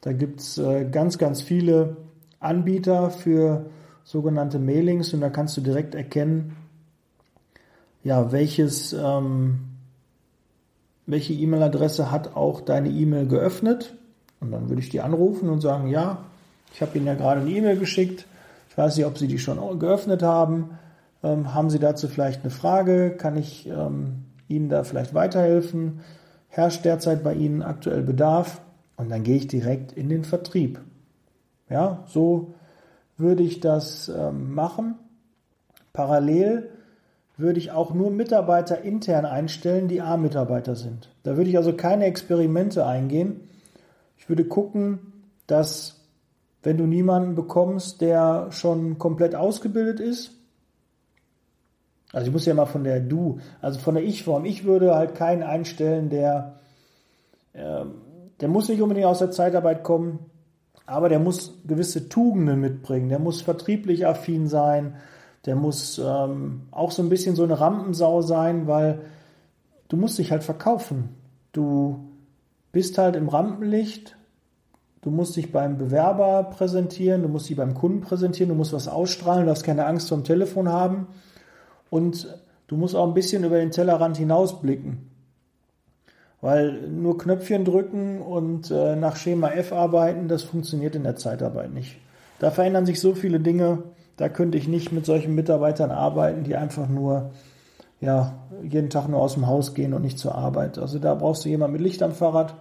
da 0.00 0.10
Da 0.10 0.16
gibt 0.16 0.40
es 0.40 0.58
äh, 0.58 0.86
ganz, 0.90 1.18
ganz 1.18 1.42
viele 1.42 1.96
Anbieter 2.40 3.10
für 3.10 3.66
sogenannte 4.04 4.58
Mailings 4.58 5.12
und 5.12 5.20
da 5.20 5.28
kannst 5.28 5.56
du 5.56 5.60
direkt 5.60 5.94
erkennen, 5.94 6.56
ja, 8.08 8.32
welches, 8.32 8.94
ähm, 8.94 9.58
welche 11.04 11.34
E-Mail-Adresse 11.34 12.10
hat 12.10 12.36
auch 12.36 12.62
deine 12.62 12.88
E-Mail 12.88 13.26
geöffnet. 13.26 13.94
Und 14.40 14.50
dann 14.50 14.70
würde 14.70 14.80
ich 14.80 14.88
die 14.88 15.02
anrufen 15.02 15.50
und 15.50 15.60
sagen, 15.60 15.88
ja, 15.88 16.24
ich 16.72 16.80
habe 16.80 16.96
Ihnen 16.96 17.06
ja 17.06 17.14
gerade 17.14 17.42
eine 17.42 17.50
E-Mail 17.50 17.78
geschickt. 17.78 18.24
Ich 18.70 18.78
weiß 18.78 18.96
nicht, 18.96 19.04
ob 19.04 19.18
Sie 19.18 19.28
die 19.28 19.38
schon 19.38 19.78
geöffnet 19.78 20.22
haben. 20.22 20.78
Ähm, 21.22 21.52
haben 21.52 21.68
Sie 21.68 21.78
dazu 21.78 22.08
vielleicht 22.08 22.40
eine 22.40 22.50
Frage? 22.50 23.10
Kann 23.10 23.36
ich 23.36 23.66
ähm, 23.66 24.24
Ihnen 24.48 24.70
da 24.70 24.84
vielleicht 24.84 25.12
weiterhelfen? 25.12 26.00
Herrscht 26.48 26.86
derzeit 26.86 27.22
bei 27.22 27.34
Ihnen 27.34 27.62
aktuell 27.62 28.02
Bedarf? 28.02 28.62
Und 28.96 29.10
dann 29.10 29.22
gehe 29.22 29.36
ich 29.36 29.48
direkt 29.48 29.92
in 29.92 30.08
den 30.08 30.24
Vertrieb. 30.24 30.80
Ja, 31.68 32.04
so 32.06 32.54
würde 33.18 33.42
ich 33.42 33.60
das 33.60 34.08
ähm, 34.08 34.54
machen. 34.54 34.94
Parallel 35.92 36.70
würde 37.38 37.60
ich 37.60 37.70
auch 37.70 37.94
nur 37.94 38.10
Mitarbeiter 38.10 38.82
intern 38.82 39.24
einstellen, 39.24 39.88
die 39.88 40.00
A-Mitarbeiter 40.00 40.74
sind. 40.74 41.08
Da 41.22 41.36
würde 41.36 41.48
ich 41.48 41.56
also 41.56 41.72
keine 41.72 42.04
Experimente 42.04 42.84
eingehen. 42.84 43.48
Ich 44.18 44.28
würde 44.28 44.44
gucken, 44.44 45.12
dass 45.46 46.00
wenn 46.64 46.76
du 46.76 46.84
niemanden 46.84 47.36
bekommst, 47.36 48.00
der 48.00 48.48
schon 48.50 48.98
komplett 48.98 49.36
ausgebildet 49.36 50.00
ist, 50.00 50.32
also 52.12 52.26
ich 52.26 52.32
muss 52.32 52.46
ja 52.46 52.54
mal 52.54 52.66
von 52.66 52.84
der 52.84 53.00
Du, 53.00 53.38
also 53.60 53.78
von 53.78 53.94
der 53.94 54.04
Ich-Form, 54.04 54.44
ich 54.44 54.64
würde 54.64 54.94
halt 54.94 55.14
keinen 55.14 55.42
einstellen, 55.42 56.08
der, 56.08 56.58
äh, 57.52 57.84
der 58.40 58.48
muss 58.48 58.68
nicht 58.68 58.82
unbedingt 58.82 59.06
aus 59.06 59.20
der 59.20 59.30
Zeitarbeit 59.30 59.84
kommen, 59.84 60.18
aber 60.86 61.08
der 61.08 61.18
muss 61.18 61.54
gewisse 61.66 62.08
Tugenden 62.08 62.60
mitbringen, 62.60 63.10
der 63.10 63.18
muss 63.18 63.42
vertrieblich 63.42 64.06
affin 64.06 64.48
sein, 64.48 64.94
der 65.48 65.56
muss 65.56 65.98
ähm, 65.98 66.66
auch 66.70 66.90
so 66.90 67.02
ein 67.02 67.08
bisschen 67.08 67.34
so 67.34 67.42
eine 67.42 67.58
Rampensau 67.58 68.20
sein, 68.20 68.66
weil 68.66 68.98
du 69.88 69.96
musst 69.96 70.18
dich 70.18 70.30
halt 70.30 70.44
verkaufen. 70.44 71.08
Du 71.52 72.00
bist 72.70 72.98
halt 72.98 73.16
im 73.16 73.30
Rampenlicht, 73.30 74.14
du 75.00 75.10
musst 75.10 75.36
dich 75.36 75.50
beim 75.50 75.78
Bewerber 75.78 76.42
präsentieren, 76.44 77.22
du 77.22 77.28
musst 77.28 77.48
dich 77.48 77.56
beim 77.56 77.72
Kunden 77.72 78.02
präsentieren, 78.02 78.50
du 78.50 78.54
musst 78.54 78.74
was 78.74 78.88
ausstrahlen, 78.88 79.44
du 79.44 79.46
darfst 79.46 79.64
keine 79.64 79.86
Angst 79.86 80.10
vom 80.10 80.22
Telefon 80.22 80.68
haben 80.68 81.06
und 81.88 82.28
du 82.66 82.76
musst 82.76 82.94
auch 82.94 83.06
ein 83.06 83.14
bisschen 83.14 83.42
über 83.42 83.56
den 83.56 83.70
Tellerrand 83.70 84.18
hinausblicken. 84.18 85.08
Weil 86.42 86.88
nur 86.88 87.16
Knöpfchen 87.16 87.64
drücken 87.64 88.20
und 88.20 88.70
äh, 88.70 88.96
nach 88.96 89.16
Schema 89.16 89.48
F 89.48 89.72
arbeiten, 89.72 90.28
das 90.28 90.42
funktioniert 90.42 90.94
in 90.94 91.04
der 91.04 91.16
Zeitarbeit 91.16 91.72
nicht. 91.72 91.96
Da 92.38 92.50
verändern 92.50 92.84
sich 92.84 93.00
so 93.00 93.14
viele 93.14 93.40
Dinge, 93.40 93.82
da 94.18 94.28
könnte 94.28 94.58
ich 94.58 94.68
nicht 94.68 94.92
mit 94.92 95.06
solchen 95.06 95.34
Mitarbeitern 95.34 95.90
arbeiten, 95.90 96.44
die 96.44 96.56
einfach 96.56 96.88
nur 96.88 97.30
ja, 98.00 98.34
jeden 98.62 98.90
Tag 98.90 99.08
nur 99.08 99.20
aus 99.20 99.34
dem 99.34 99.46
Haus 99.46 99.74
gehen 99.74 99.94
und 99.94 100.02
nicht 100.02 100.18
zur 100.18 100.34
Arbeit. 100.34 100.78
Also 100.78 100.98
da 100.98 101.14
brauchst 101.14 101.44
du 101.44 101.48
jemanden 101.48 101.74
mit 101.74 101.82
Licht 101.82 102.02
am 102.02 102.12
Fahrrad 102.12 102.54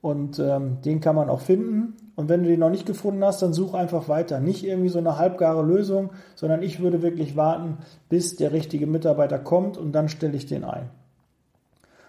und 0.00 0.38
ähm, 0.38 0.78
den 0.84 1.00
kann 1.00 1.14
man 1.14 1.28
auch 1.28 1.40
finden. 1.40 1.96
Und 2.16 2.28
wenn 2.28 2.42
du 2.42 2.48
den 2.48 2.60
noch 2.60 2.70
nicht 2.70 2.86
gefunden 2.86 3.22
hast, 3.24 3.42
dann 3.42 3.52
such 3.52 3.74
einfach 3.74 4.08
weiter. 4.08 4.40
Nicht 4.40 4.64
irgendwie 4.64 4.88
so 4.88 4.98
eine 4.98 5.18
halbgare 5.18 5.62
Lösung, 5.62 6.10
sondern 6.34 6.62
ich 6.62 6.80
würde 6.80 7.02
wirklich 7.02 7.36
warten, 7.36 7.78
bis 8.08 8.36
der 8.36 8.52
richtige 8.52 8.86
Mitarbeiter 8.86 9.38
kommt 9.38 9.76
und 9.76 9.92
dann 9.92 10.08
stelle 10.08 10.36
ich 10.36 10.46
den 10.46 10.64
ein. 10.64 10.88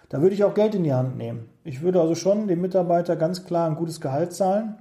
Da 0.08 0.20
würde 0.22 0.34
ich 0.34 0.42
auch 0.42 0.54
Geld 0.54 0.74
in 0.74 0.84
die 0.84 0.92
Hand 0.92 1.16
nehmen. 1.16 1.48
Ich 1.64 1.82
würde 1.82 2.00
also 2.00 2.14
schon 2.14 2.48
dem 2.48 2.60
Mitarbeiter 2.60 3.14
ganz 3.14 3.44
klar 3.44 3.68
ein 3.68 3.76
gutes 3.76 4.00
Gehalt 4.00 4.32
zahlen. 4.32 4.76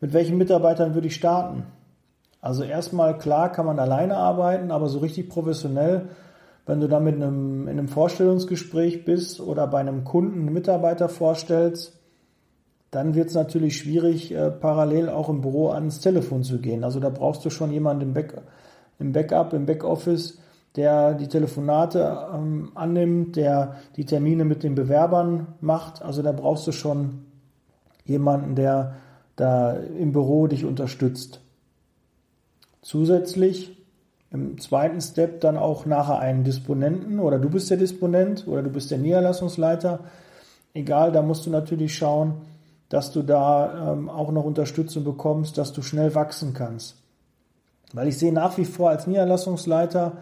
Mit 0.00 0.12
welchen 0.12 0.38
Mitarbeitern 0.38 0.94
würde 0.94 1.08
ich 1.08 1.14
starten? 1.14 1.64
Also 2.40 2.64
erstmal 2.64 3.18
klar 3.18 3.52
kann 3.52 3.66
man 3.66 3.78
alleine 3.78 4.16
arbeiten, 4.16 4.70
aber 4.70 4.88
so 4.88 5.00
richtig 5.00 5.28
professionell, 5.28 6.08
wenn 6.66 6.80
du 6.80 6.88
da 6.88 7.00
mit 7.00 7.16
einem, 7.16 7.62
in 7.62 7.78
einem 7.78 7.88
Vorstellungsgespräch 7.88 9.04
bist 9.04 9.40
oder 9.40 9.66
bei 9.66 9.80
einem 9.80 10.04
Kunden 10.04 10.40
einen 10.40 10.52
Mitarbeiter 10.52 11.08
vorstellst, 11.08 11.98
dann 12.90 13.14
wird 13.14 13.28
es 13.28 13.34
natürlich 13.34 13.76
schwierig, 13.76 14.32
äh, 14.32 14.50
parallel 14.50 15.08
auch 15.08 15.28
im 15.28 15.42
Büro 15.42 15.70
ans 15.70 16.00
Telefon 16.00 16.42
zu 16.42 16.58
gehen. 16.58 16.82
Also 16.82 16.98
da 16.98 17.08
brauchst 17.08 17.44
du 17.44 17.50
schon 17.50 17.70
jemanden 17.70 18.02
im, 18.02 18.14
Back, 18.14 18.34
im 18.98 19.12
Backup, 19.12 19.52
im 19.52 19.66
Backoffice, 19.66 20.38
der 20.76 21.14
die 21.14 21.28
Telefonate 21.28 22.28
ähm, 22.34 22.72
annimmt, 22.74 23.36
der 23.36 23.76
die 23.96 24.04
Termine 24.04 24.44
mit 24.44 24.62
den 24.62 24.74
Bewerbern 24.74 25.48
macht. 25.60 26.02
Also 26.02 26.22
da 26.22 26.32
brauchst 26.32 26.66
du 26.66 26.72
schon 26.72 27.26
jemanden, 28.04 28.54
der 28.54 28.96
da 29.36 29.72
im 29.72 30.12
Büro 30.12 30.46
dich 30.46 30.64
unterstützt. 30.64 31.40
Zusätzlich 32.90 33.70
im 34.32 34.58
zweiten 34.58 35.00
Step 35.00 35.42
dann 35.42 35.56
auch 35.56 35.86
nachher 35.86 36.18
einen 36.18 36.42
Disponenten 36.42 37.20
oder 37.20 37.38
du 37.38 37.48
bist 37.48 37.70
der 37.70 37.76
Disponent 37.76 38.48
oder 38.48 38.64
du 38.64 38.70
bist 38.70 38.90
der 38.90 38.98
Niederlassungsleiter. 38.98 40.00
Egal, 40.74 41.12
da 41.12 41.22
musst 41.22 41.46
du 41.46 41.50
natürlich 41.50 41.94
schauen, 41.94 42.40
dass 42.88 43.12
du 43.12 43.22
da 43.22 43.92
ähm, 43.92 44.08
auch 44.08 44.32
noch 44.32 44.42
Unterstützung 44.42 45.04
bekommst, 45.04 45.56
dass 45.56 45.72
du 45.72 45.82
schnell 45.82 46.16
wachsen 46.16 46.52
kannst. 46.52 46.96
Weil 47.92 48.08
ich 48.08 48.18
sehe 48.18 48.32
nach 48.32 48.58
wie 48.58 48.64
vor 48.64 48.90
als 48.90 49.06
Niederlassungsleiter 49.06 50.14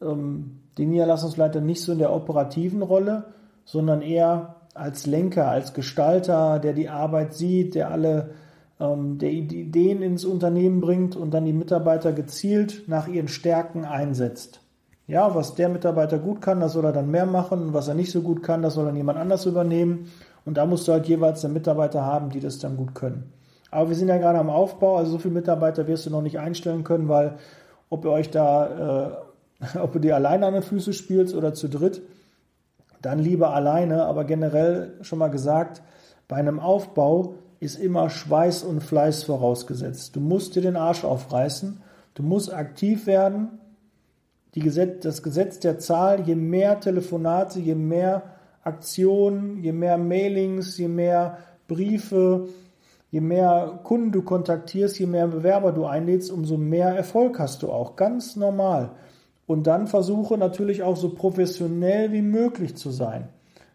ähm, 0.00 0.60
den 0.78 0.88
Niederlassungsleiter 0.88 1.60
nicht 1.60 1.82
so 1.82 1.92
in 1.92 1.98
der 1.98 2.14
operativen 2.14 2.80
Rolle, 2.80 3.24
sondern 3.66 4.00
eher 4.00 4.54
als 4.72 5.04
Lenker, 5.04 5.48
als 5.48 5.74
Gestalter, 5.74 6.60
der 6.60 6.72
die 6.72 6.88
Arbeit 6.88 7.34
sieht, 7.34 7.74
der 7.74 7.90
alle 7.90 8.30
ähm, 8.80 9.18
der 9.18 9.30
Ideen 9.30 10.02
ins 10.02 10.24
Unternehmen 10.24 10.80
bringt 10.80 11.14
und 11.16 11.32
dann 11.32 11.44
die 11.44 11.52
Mitarbeiter 11.52 12.12
gezielt 12.12 12.84
nach 12.86 13.06
ihren 13.06 13.28
Stärken 13.28 13.84
einsetzt. 13.84 14.60
Ja, 15.06 15.34
was 15.34 15.54
der 15.54 15.68
Mitarbeiter 15.68 16.18
gut 16.18 16.40
kann, 16.40 16.60
das 16.60 16.72
soll 16.72 16.84
er 16.84 16.92
dann 16.92 17.10
mehr 17.10 17.26
machen. 17.26 17.74
Was 17.74 17.88
er 17.88 17.94
nicht 17.94 18.12
so 18.12 18.22
gut 18.22 18.42
kann, 18.42 18.62
das 18.62 18.74
soll 18.74 18.86
dann 18.86 18.96
jemand 18.96 19.18
anders 19.18 19.44
übernehmen. 19.44 20.08
Und 20.44 20.56
da 20.56 20.66
musst 20.66 20.86
du 20.88 20.92
halt 20.92 21.06
jeweils 21.06 21.42
dann 21.42 21.52
Mitarbeiter 21.52 22.04
haben, 22.04 22.30
die 22.30 22.40
das 22.40 22.58
dann 22.58 22.76
gut 22.76 22.94
können. 22.94 23.32
Aber 23.70 23.88
wir 23.88 23.96
sind 23.96 24.08
ja 24.08 24.18
gerade 24.18 24.38
am 24.38 24.50
Aufbau, 24.50 24.96
also 24.96 25.12
so 25.12 25.18
viele 25.18 25.34
Mitarbeiter 25.34 25.86
wirst 25.86 26.06
du 26.06 26.10
noch 26.10 26.22
nicht 26.22 26.38
einstellen 26.38 26.84
können, 26.84 27.08
weil 27.08 27.36
ob 27.88 28.04
ihr 28.04 28.10
euch 28.10 28.30
da, 28.30 29.20
äh, 29.66 29.78
ob 29.78 29.94
ihr 29.96 30.00
die 30.00 30.12
alleine 30.12 30.46
an 30.46 30.54
den 30.54 30.62
Füßen 30.62 30.92
spielt 30.92 31.34
oder 31.34 31.54
zu 31.54 31.68
dritt, 31.68 32.02
dann 33.02 33.18
lieber 33.18 33.52
alleine. 33.52 34.04
Aber 34.04 34.24
generell 34.24 34.92
schon 35.02 35.18
mal 35.18 35.28
gesagt, 35.28 35.82
bei 36.28 36.36
einem 36.36 36.60
Aufbau 36.60 37.34
ist 37.60 37.78
immer 37.78 38.08
Schweiß 38.08 38.64
und 38.64 38.82
Fleiß 38.82 39.24
vorausgesetzt. 39.24 40.16
Du 40.16 40.20
musst 40.20 40.56
dir 40.56 40.62
den 40.62 40.76
Arsch 40.76 41.04
aufreißen, 41.04 41.80
du 42.14 42.22
musst 42.22 42.52
aktiv 42.52 43.06
werden. 43.06 43.58
Gesetz, 44.52 45.04
das 45.04 45.22
Gesetz 45.22 45.60
der 45.60 45.78
Zahl, 45.78 46.22
je 46.26 46.34
mehr 46.34 46.80
Telefonate, 46.80 47.60
je 47.60 47.76
mehr 47.76 48.22
Aktionen, 48.64 49.62
je 49.62 49.72
mehr 49.72 49.96
Mailings, 49.96 50.76
je 50.76 50.88
mehr 50.88 51.38
Briefe, 51.68 52.48
je 53.10 53.20
mehr 53.20 53.78
Kunden 53.84 54.10
du 54.10 54.22
kontaktierst, 54.22 54.98
je 54.98 55.06
mehr 55.06 55.28
Bewerber 55.28 55.72
du 55.72 55.84
einlädst, 55.84 56.32
umso 56.32 56.56
mehr 56.56 56.88
Erfolg 56.88 57.38
hast 57.38 57.62
du 57.62 57.70
auch. 57.70 57.94
Ganz 57.94 58.34
normal. 58.36 58.90
Und 59.46 59.66
dann 59.66 59.86
versuche 59.86 60.36
natürlich 60.38 60.82
auch 60.82 60.96
so 60.96 61.10
professionell 61.10 62.12
wie 62.12 62.22
möglich 62.22 62.76
zu 62.76 62.90
sein. 62.90 63.28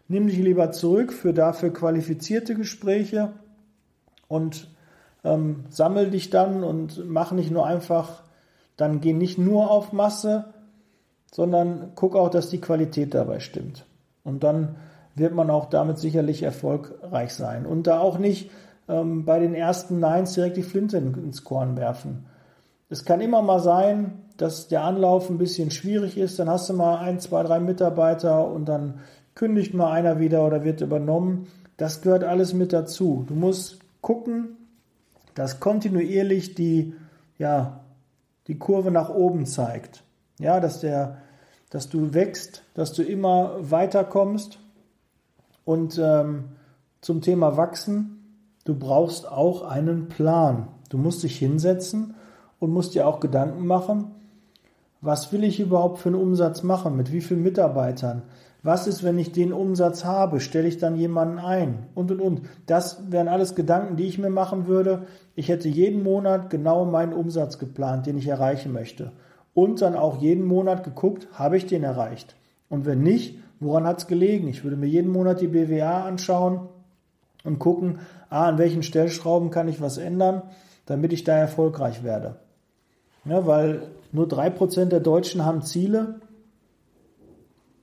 Nimm 0.08 0.28
dich 0.28 0.38
lieber 0.38 0.72
zurück 0.72 1.14
für 1.14 1.34
dafür 1.34 1.72
qualifizierte 1.72 2.56
Gespräche 2.56 3.34
und 4.28 4.68
ähm, 5.24 5.66
sammel 5.70 6.12
dich 6.12 6.30
dann 6.30 6.64
und 6.64 7.08
mach 7.08 7.32
nicht 7.32 7.52
nur 7.52 7.66
einfach, 7.66 8.24
dann 8.78 9.02
geh 9.02 9.14
nicht 9.14 9.38
nur 9.38 9.72
auf 9.72 9.94
Masse, 9.94 10.46
sondern 11.32 11.92
guck 11.96 12.16
auch, 12.16 12.30
dass 12.30 12.50
die 12.50 12.62
Qualität 12.62 13.14
dabei 13.14 13.40
stimmt. 13.40 13.86
Und 14.24 14.44
dann 14.44 14.76
wird 15.16 15.34
man 15.34 15.50
auch 15.50 15.66
damit 15.66 15.98
sicherlich 15.98 16.44
erfolgreich 16.44 17.34
sein. 17.34 17.66
Und 17.66 17.88
da 17.88 18.00
auch 18.00 18.18
nicht 18.18 18.52
ähm, 18.88 19.26
bei 19.26 19.40
den 19.40 19.54
ersten 19.54 20.00
Neins 20.00 20.34
direkt 20.34 20.58
die 20.58 20.64
Flinte 20.64 20.98
ins 20.98 21.44
Korn 21.44 21.78
werfen. 21.78 22.26
Es 22.90 23.06
kann 23.06 23.22
immer 23.22 23.42
mal 23.42 23.60
sein, 23.60 24.22
dass 24.38 24.68
der 24.68 24.84
Anlauf 24.84 25.30
ein 25.30 25.38
bisschen 25.38 25.72
schwierig 25.72 26.18
ist. 26.18 26.38
Dann 26.40 26.50
hast 26.50 26.70
du 26.70 26.74
mal 26.74 26.98
ein, 26.98 27.20
zwei, 27.20 27.44
drei 27.44 27.60
Mitarbeiter 27.60 28.48
und 28.48 28.66
dann 28.66 29.00
kündigt 29.34 29.74
mal 29.74 29.92
einer 29.92 30.20
wieder 30.20 30.46
oder 30.46 30.64
wird 30.64 30.82
übernommen. 30.82 31.48
Das 31.78 32.02
gehört 32.02 32.24
alles 32.24 32.54
mit 32.54 32.74
dazu. 32.74 33.26
Du 33.28 33.34
musst 33.34 33.80
gucken, 34.06 34.56
dass 35.34 35.60
kontinuierlich 35.60 36.54
die, 36.54 36.94
ja, 37.40 37.84
die 38.46 38.60
Kurve 38.60 38.92
nach 38.92 39.10
oben 39.10 39.48
zeigt. 39.48 40.04
Ja, 40.38 40.60
dass 40.60 40.80
der, 40.80 41.18
dass 41.72 41.90
du 41.90 42.14
wächst, 42.14 42.62
dass 42.76 42.94
du 42.94 43.02
immer 43.02 43.56
weiterkommst. 43.60 44.60
Und 45.66 45.98
ähm, 45.98 46.50
zum 47.02 47.22
Thema 47.22 47.58
Wachsen, 47.58 48.44
du 48.64 48.76
brauchst 48.76 49.28
auch 49.28 49.64
einen 49.64 50.08
Plan. 50.08 50.68
Du 50.90 51.00
musst 51.00 51.24
dich 51.24 51.40
hinsetzen 51.40 52.14
und 52.60 52.72
musst 52.72 52.94
dir 52.94 53.08
auch 53.08 53.20
Gedanken 53.20 53.66
machen, 53.66 54.12
was 55.02 55.32
will 55.32 55.44
ich 55.44 55.60
überhaupt 55.60 55.98
für 55.98 56.10
einen 56.10 56.22
Umsatz 56.22 56.62
machen, 56.62 56.96
mit 56.96 57.12
wie 57.12 57.22
vielen 57.22 57.42
Mitarbeitern, 57.42 58.22
Was 58.66 58.88
ist, 58.88 59.04
wenn 59.04 59.20
ich 59.20 59.32
den 59.32 59.54
Umsatz 59.54 60.06
habe? 60.06 60.40
Stelle 60.40 60.68
ich 60.68 60.80
dann 60.80 60.96
jemanden 60.96 61.38
ein? 61.38 61.86
Und, 61.94 62.10
und, 62.10 62.20
und. 62.20 62.42
Das 62.66 63.12
wären 63.12 63.28
alles 63.28 63.54
Gedanken, 63.54 63.96
die 63.96 64.08
ich 64.08 64.18
mir 64.18 64.32
machen 64.32 64.66
würde. 64.66 65.06
Ich 65.36 65.50
hätte 65.50 65.70
jeden 65.70 66.02
Monat 66.02 66.50
genau 66.50 66.84
meinen 66.84 67.14
Umsatz 67.14 67.60
geplant, 67.60 68.08
den 68.08 68.18
ich 68.18 68.28
erreichen 68.28 68.74
möchte. 68.74 69.12
Und 69.54 69.84
dann 69.84 69.94
auch 69.96 70.20
jeden 70.20 70.44
Monat 70.44 70.84
geguckt, 70.84 71.28
habe 71.34 71.58
ich 71.58 71.68
den 71.68 71.84
erreicht? 71.84 72.36
Und 72.68 72.88
wenn 72.88 73.04
nicht, 73.04 73.38
woran 73.60 73.86
hat 73.86 74.00
es 74.00 74.08
gelegen? 74.08 74.48
Ich 74.48 74.64
würde 74.64 74.78
mir 74.78 74.88
jeden 74.88 75.12
Monat 75.12 75.42
die 75.42 75.48
BWA 75.48 76.04
anschauen 76.04 76.62
und 77.44 77.60
gucken, 77.60 78.00
ah, 78.32 78.48
an 78.48 78.58
welchen 78.58 78.82
Stellschrauben 78.82 79.52
kann 79.52 79.68
ich 79.68 79.80
was 79.80 80.00
ändern, 80.00 80.42
damit 80.88 81.14
ich 81.14 81.24
da 81.24 81.38
erfolgreich 81.38 82.04
werde. 82.04 82.38
Ja, 83.26 83.46
weil 83.46 83.84
nur 84.12 84.28
drei 84.28 84.50
Prozent 84.50 84.92
der 84.92 85.02
Deutschen 85.02 85.46
haben 85.46 85.62
Ziele. 85.62 86.16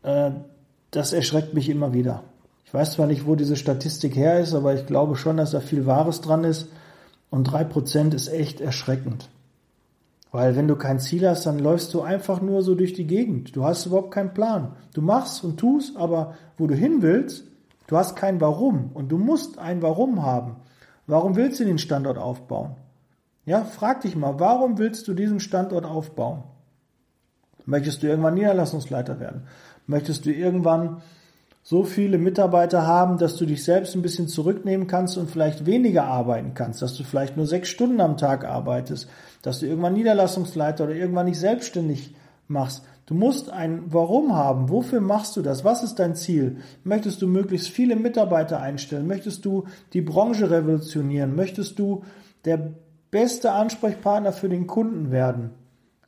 Äh, 0.03 0.33
das 0.93 1.13
erschreckt 1.13 1.55
mich 1.55 1.69
immer 1.69 1.93
wieder. 1.93 2.23
Ich 2.65 2.73
weiß 2.73 2.93
zwar 2.93 3.07
nicht, 3.07 3.27
wo 3.27 3.35
diese 3.35 3.57
Statistik 3.57 4.15
her 4.15 4.39
ist, 4.39 4.55
aber 4.55 4.75
ich 4.75 4.87
glaube 4.87 5.17
schon, 5.17 5.37
dass 5.39 5.51
da 5.51 5.61
viel 5.61 5.87
Wahres 5.87 6.21
dran 6.21 6.45
ist. 6.45 6.69
Und 7.31 7.45
drei 7.45 7.65
Prozent 7.65 8.15
ist 8.15 8.29
echt 8.29 8.61
erschreckend. 8.61 9.29
Weil 10.31 10.55
wenn 10.55 10.69
du 10.69 10.77
kein 10.77 11.01
Ziel 11.01 11.29
hast, 11.29 11.45
dann 11.47 11.59
läufst 11.59 11.93
du 11.93 12.03
einfach 12.03 12.41
nur 12.41 12.63
so 12.63 12.75
durch 12.75 12.93
die 12.93 13.07
Gegend. 13.07 13.57
Du 13.57 13.65
hast 13.65 13.87
überhaupt 13.87 14.13
keinen 14.13 14.33
Plan. 14.33 14.77
Du 14.95 15.03
machst 15.03 15.43
und 15.45 15.59
tust, 15.59 15.97
aber 15.97 16.35
wo 16.57 16.67
du 16.67 16.75
hin 16.75 17.03
willst, 17.03 17.45
du 17.87 17.97
hast 17.97 18.17
kein 18.17 18.41
Warum. 18.41 18.91
Und 18.95 19.09
du 19.09 19.19
musst 19.19 19.59
ein 19.59 19.83
Warum 19.83 20.23
haben. 20.23 20.57
Warum 21.07 21.37
willst 21.37 21.59
du 21.61 21.65
den 21.65 21.79
Standort 21.79 22.19
aufbauen? 22.19 22.77
Ja, 23.45 23.65
frag 23.65 24.03
dich 24.03 24.15
mal, 24.15 24.39
warum 24.39 24.79
willst 24.79 25.09
du 25.09 25.15
diesen 25.15 25.41
Standort 25.41 25.85
aufbauen? 25.85 26.45
Möchtest 27.65 28.03
du 28.03 28.09
irgendwann 28.09 28.35
Niederlassungsleiter 28.35 29.21
werden? 29.21 29.47
Möchtest 29.87 30.27
du 30.27 30.33
irgendwann 30.33 31.03
so 31.63 31.85
viele 31.85 32.19
Mitarbeiter 32.19 32.87
haben, 32.87 33.19
dass 33.19 33.37
du 33.37 33.47
dich 33.47 33.63
selbst 33.63 33.95
ein 33.95 34.03
bisschen 34.03 34.27
zurücknehmen 34.27 34.89
kannst 34.89 35.17
und 35.17 35.31
vielleicht 35.31 35.65
weniger 35.65 36.05
arbeiten 36.05 36.55
kannst, 36.55 36.83
dass 36.83 36.95
du 36.95 37.05
vielleicht 37.05 37.37
nur 37.37 37.47
sechs 37.47 37.69
Stunden 37.69 38.01
am 38.01 38.17
Tag 38.17 38.45
arbeitest, 38.45 39.09
dass 39.43 39.61
du 39.61 39.67
irgendwann 39.67 39.95
Niederlassungsleiter 39.95 40.85
oder 40.85 40.95
irgendwann 40.95 41.27
nicht 41.27 41.39
selbstständig 41.39 42.15
machst. 42.49 42.85
Du 43.07 43.15
musst 43.15 43.51
ein 43.51 43.85
Warum 43.87 44.35
haben. 44.35 44.71
Wofür 44.71 45.01
machst 45.01 45.37
du 45.37 45.43
das? 45.43 45.65
Was 45.65 45.83
ist 45.83 45.97
dein 45.97 46.15
Ziel? 46.15 46.59
Möchtest 46.83 47.23
du 47.23 47.27
möglichst 47.27 47.69
viele 47.69 47.97
Mitarbeiter 47.97 48.61
einstellen? 48.61 49.07
Möchtest 49.07 49.45
du 49.45 49.65
die 49.93 50.03
Branche 50.03 50.51
revolutionieren? 50.51 51.37
Möchtest 51.37 51.79
du 51.79 52.03
der 52.45 52.73
beste 53.13 53.53
Ansprechpartner 53.53 54.33
für 54.33 54.49
den 54.49 54.67
Kunden 54.67 55.13
werden. 55.13 55.51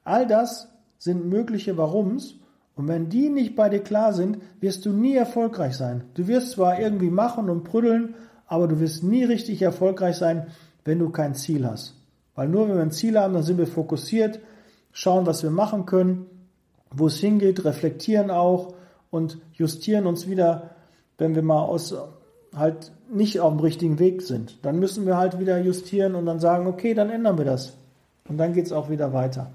All 0.02 0.26
das 0.26 0.68
sind 0.98 1.26
mögliche 1.26 1.76
Warums. 1.76 2.40
Und 2.76 2.88
wenn 2.88 3.08
die 3.08 3.28
nicht 3.28 3.54
bei 3.54 3.68
dir 3.68 3.80
klar 3.80 4.12
sind, 4.12 4.38
wirst 4.60 4.84
du 4.84 4.90
nie 4.90 5.14
erfolgreich 5.14 5.76
sein. 5.76 6.04
Du 6.14 6.26
wirst 6.26 6.52
zwar 6.52 6.80
irgendwie 6.80 7.10
machen 7.10 7.48
und 7.48 7.64
prüdeln, 7.64 8.14
aber 8.46 8.66
du 8.66 8.80
wirst 8.80 9.04
nie 9.04 9.24
richtig 9.24 9.62
erfolgreich 9.62 10.16
sein, 10.16 10.48
wenn 10.84 10.98
du 10.98 11.10
kein 11.10 11.34
Ziel 11.34 11.66
hast. 11.66 11.94
Weil 12.34 12.48
nur 12.48 12.68
wenn 12.68 12.76
wir 12.76 12.82
ein 12.82 12.90
Ziel 12.90 13.18
haben, 13.18 13.34
dann 13.34 13.44
sind 13.44 13.58
wir 13.58 13.66
fokussiert, 13.66 14.40
schauen, 14.92 15.26
was 15.26 15.42
wir 15.42 15.50
machen 15.50 15.86
können, 15.86 16.26
wo 16.90 17.06
es 17.06 17.18
hingeht, 17.18 17.64
reflektieren 17.64 18.30
auch 18.30 18.74
und 19.10 19.38
justieren 19.52 20.06
uns 20.06 20.28
wieder, 20.28 20.70
wenn 21.18 21.34
wir 21.34 21.42
mal 21.42 21.62
aus 21.62 21.94
halt 22.54 22.92
nicht 23.12 23.40
auf 23.40 23.52
dem 23.52 23.60
richtigen 23.60 23.98
Weg 23.98 24.22
sind. 24.22 24.64
Dann 24.64 24.78
müssen 24.78 25.06
wir 25.06 25.16
halt 25.16 25.38
wieder 25.38 25.58
justieren 25.58 26.14
und 26.14 26.26
dann 26.26 26.40
sagen, 26.40 26.66
okay, 26.66 26.94
dann 26.94 27.10
ändern 27.10 27.38
wir 27.38 27.44
das. 27.44 27.76
Und 28.28 28.38
dann 28.38 28.52
geht 28.52 28.66
es 28.66 28.72
auch 28.72 28.90
wieder 28.90 29.12
weiter. 29.12 29.50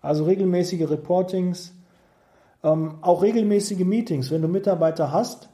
Also 0.00 0.24
regelmäßige 0.24 0.88
Reportings, 0.88 1.72
ähm, 2.64 2.96
auch 3.02 3.22
regelmäßige 3.22 3.84
Meetings. 3.84 4.30
Wenn 4.32 4.42
du 4.42 4.48
Mitarbeiter 4.48 5.12
hast, 5.12 5.50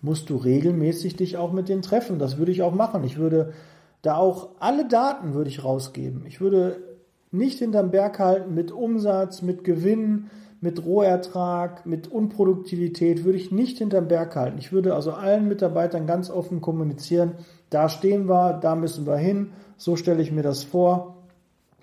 musst 0.00 0.30
du 0.30 0.36
regelmäßig 0.36 1.16
dich 1.16 1.36
auch 1.36 1.52
mit 1.52 1.68
denen 1.68 1.82
treffen. 1.82 2.18
Das 2.18 2.38
würde 2.38 2.52
ich 2.52 2.62
auch 2.62 2.72
machen. 2.72 3.04
Ich 3.04 3.18
würde 3.18 3.52
da 4.00 4.16
auch 4.16 4.50
alle 4.60 4.88
Daten 4.88 5.34
würde 5.34 5.50
ich 5.50 5.62
rausgeben. 5.62 6.24
Ich 6.26 6.40
würde 6.40 6.82
nicht 7.30 7.58
hinterm 7.58 7.90
Berg 7.90 8.18
halten 8.18 8.54
mit 8.54 8.72
Umsatz, 8.72 9.42
mit 9.42 9.62
Gewinn, 9.64 10.30
mit 10.60 10.84
Rohertrag, 10.84 11.86
mit 11.86 12.08
Unproduktivität 12.08 13.24
würde 13.24 13.38
ich 13.38 13.50
nicht 13.50 13.78
hinterm 13.78 14.08
Berg 14.08 14.36
halten. 14.36 14.58
Ich 14.58 14.72
würde 14.72 14.94
also 14.94 15.12
allen 15.12 15.48
Mitarbeitern 15.48 16.06
ganz 16.06 16.30
offen 16.30 16.60
kommunizieren, 16.60 17.32
da 17.70 17.88
stehen 17.88 18.28
wir, 18.28 18.54
da 18.54 18.74
müssen 18.74 19.06
wir 19.06 19.16
hin, 19.16 19.52
so 19.76 19.96
stelle 19.96 20.22
ich 20.22 20.32
mir 20.32 20.42
das 20.42 20.64
vor. 20.64 21.16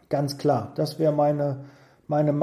Ganz 0.09 0.37
klar, 0.37 0.73
das 0.75 0.99
wäre 0.99 1.13
meine, 1.13 1.65
meine 2.07 2.33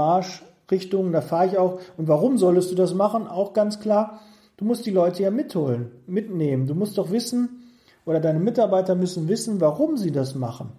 Marschrichtung, 0.65 1.13
da 1.13 1.21
fahre 1.21 1.47
ich 1.47 1.59
auch. 1.59 1.81
Und 1.97 2.09
warum 2.09 2.39
solltest 2.39 2.71
du 2.71 2.75
das 2.75 2.95
machen? 2.95 3.27
Auch 3.27 3.53
ganz 3.53 3.81
klar, 3.81 4.21
du 4.57 4.65
musst 4.65 4.87
die 4.87 4.91
Leute 4.91 5.23
ja 5.23 5.31
mitholen, 5.31 5.91
mitnehmen. 6.07 6.67
Du 6.67 6.75
musst 6.75 6.99
doch 6.99 7.11
wissen, 7.11 7.61
oder 8.07 8.21
deine 8.21 8.41
Mitarbeiter 8.41 8.95
müssen 8.95 9.29
wissen, 9.29 9.61
warum 9.61 9.97
sie 9.97 10.13
das 10.13 10.35
machen. 10.35 10.73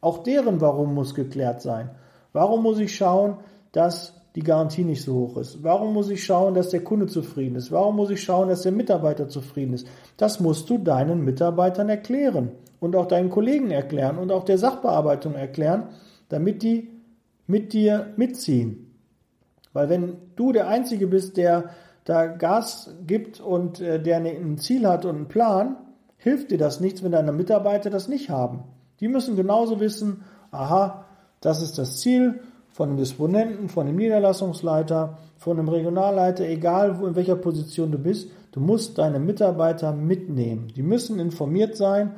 Auch 0.00 0.24
deren 0.24 0.60
Warum 0.60 0.94
muss 0.94 1.14
geklärt 1.14 1.62
sein. 1.62 1.90
Warum 2.32 2.62
muss 2.62 2.80
ich 2.80 2.96
schauen, 2.96 3.36
dass 3.70 4.14
die 4.34 4.42
Garantie 4.42 4.82
nicht 4.82 5.02
so 5.02 5.14
hoch 5.14 5.36
ist? 5.36 5.62
Warum 5.62 5.92
muss 5.92 6.10
ich 6.10 6.24
schauen, 6.24 6.54
dass 6.54 6.70
der 6.70 6.82
Kunde 6.82 7.06
zufrieden 7.06 7.54
ist? 7.54 7.70
Warum 7.70 7.94
muss 7.96 8.10
ich 8.10 8.20
schauen, 8.20 8.48
dass 8.48 8.62
der 8.62 8.72
Mitarbeiter 8.72 9.28
zufrieden 9.28 9.74
ist? 9.74 9.86
Das 10.16 10.40
musst 10.40 10.68
du 10.70 10.78
deinen 10.78 11.24
Mitarbeitern 11.24 11.88
erklären 11.88 12.50
und 12.80 12.96
auch 12.96 13.06
deinen 13.06 13.30
Kollegen 13.30 13.70
erklären 13.70 14.18
und 14.18 14.32
auch 14.32 14.44
der 14.44 14.58
Sachbearbeitung 14.58 15.34
erklären, 15.34 15.84
damit 16.28 16.64
die 16.64 16.88
mit 17.46 17.72
dir 17.72 18.12
mitziehen. 18.16 18.91
Weil 19.72 19.88
wenn 19.88 20.16
du 20.36 20.52
der 20.52 20.68
Einzige 20.68 21.06
bist, 21.06 21.36
der 21.36 21.70
da 22.04 22.26
Gas 22.26 22.94
gibt 23.06 23.40
und 23.40 23.80
äh, 23.80 24.02
der 24.02 24.16
ein 24.18 24.58
Ziel 24.58 24.86
hat 24.86 25.04
und 25.04 25.16
einen 25.16 25.28
Plan, 25.28 25.76
hilft 26.16 26.50
dir 26.50 26.58
das 26.58 26.80
nichts, 26.80 27.02
wenn 27.02 27.12
deine 27.12 27.32
Mitarbeiter 27.32 27.90
das 27.90 28.08
nicht 28.08 28.30
haben. 28.30 28.64
Die 29.00 29.08
müssen 29.08 29.36
genauso 29.36 29.80
wissen, 29.80 30.22
aha, 30.50 31.04
das 31.40 31.62
ist 31.62 31.78
das 31.78 32.00
Ziel, 32.00 32.40
von 32.72 32.88
dem 32.88 32.96
Disponenten, 32.96 33.68
von 33.68 33.86
dem 33.86 33.96
Niederlassungsleiter, 33.96 35.18
von 35.36 35.56
dem 35.58 35.68
Regionalleiter, 35.68 36.44
egal 36.44 36.98
in 37.06 37.14
welcher 37.14 37.36
Position 37.36 37.92
du 37.92 37.98
bist, 37.98 38.30
du 38.52 38.60
musst 38.60 38.98
deine 38.98 39.18
Mitarbeiter 39.18 39.92
mitnehmen. 39.92 40.68
Die 40.74 40.82
müssen 40.82 41.20
informiert 41.20 41.76
sein. 41.76 42.14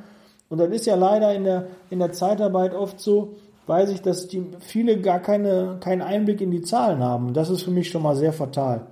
Und 0.47 0.59
das 0.59 0.69
ist 0.69 0.85
ja 0.85 0.95
leider 0.95 1.33
in 1.33 1.43
der, 1.43 1.67
in 1.89 1.99
der 1.99 2.13
Zeitarbeit 2.13 2.73
oft 2.73 2.99
so, 2.99 3.35
weiß 3.67 3.89
ich, 3.89 4.01
dass 4.01 4.27
die 4.27 4.45
viele 4.59 5.01
gar 5.01 5.19
keine, 5.19 5.77
keinen 5.79 6.01
Einblick 6.01 6.41
in 6.41 6.51
die 6.51 6.61
Zahlen 6.61 6.99
haben. 6.99 7.33
Das 7.33 7.49
ist 7.49 7.63
für 7.63 7.71
mich 7.71 7.89
schon 7.89 8.03
mal 8.03 8.15
sehr 8.15 8.33
fatal. 8.33 8.87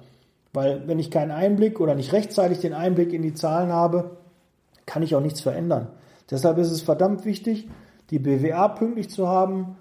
Weil 0.53 0.87
wenn 0.87 0.99
ich 0.99 1.11
keinen 1.11 1.31
Einblick 1.31 1.79
oder 1.79 1.95
nicht 1.95 2.13
rechtzeitig 2.13 2.59
den 2.59 2.73
Einblick 2.73 3.13
in 3.13 3.21
die 3.21 3.33
Zahlen 3.33 3.71
habe, 3.71 4.17
kann 4.85 5.03
ich 5.03 5.15
auch 5.15 5.21
nichts 5.21 5.41
verändern. 5.41 5.87
Deshalb 6.29 6.57
ist 6.57 6.71
es 6.71 6.81
verdammt 6.81 7.25
wichtig, 7.25 7.69
die 8.09 8.19
BWA 8.19 8.67
pünktlich 8.69 9.09
zu 9.09 9.27
haben, 9.27 9.77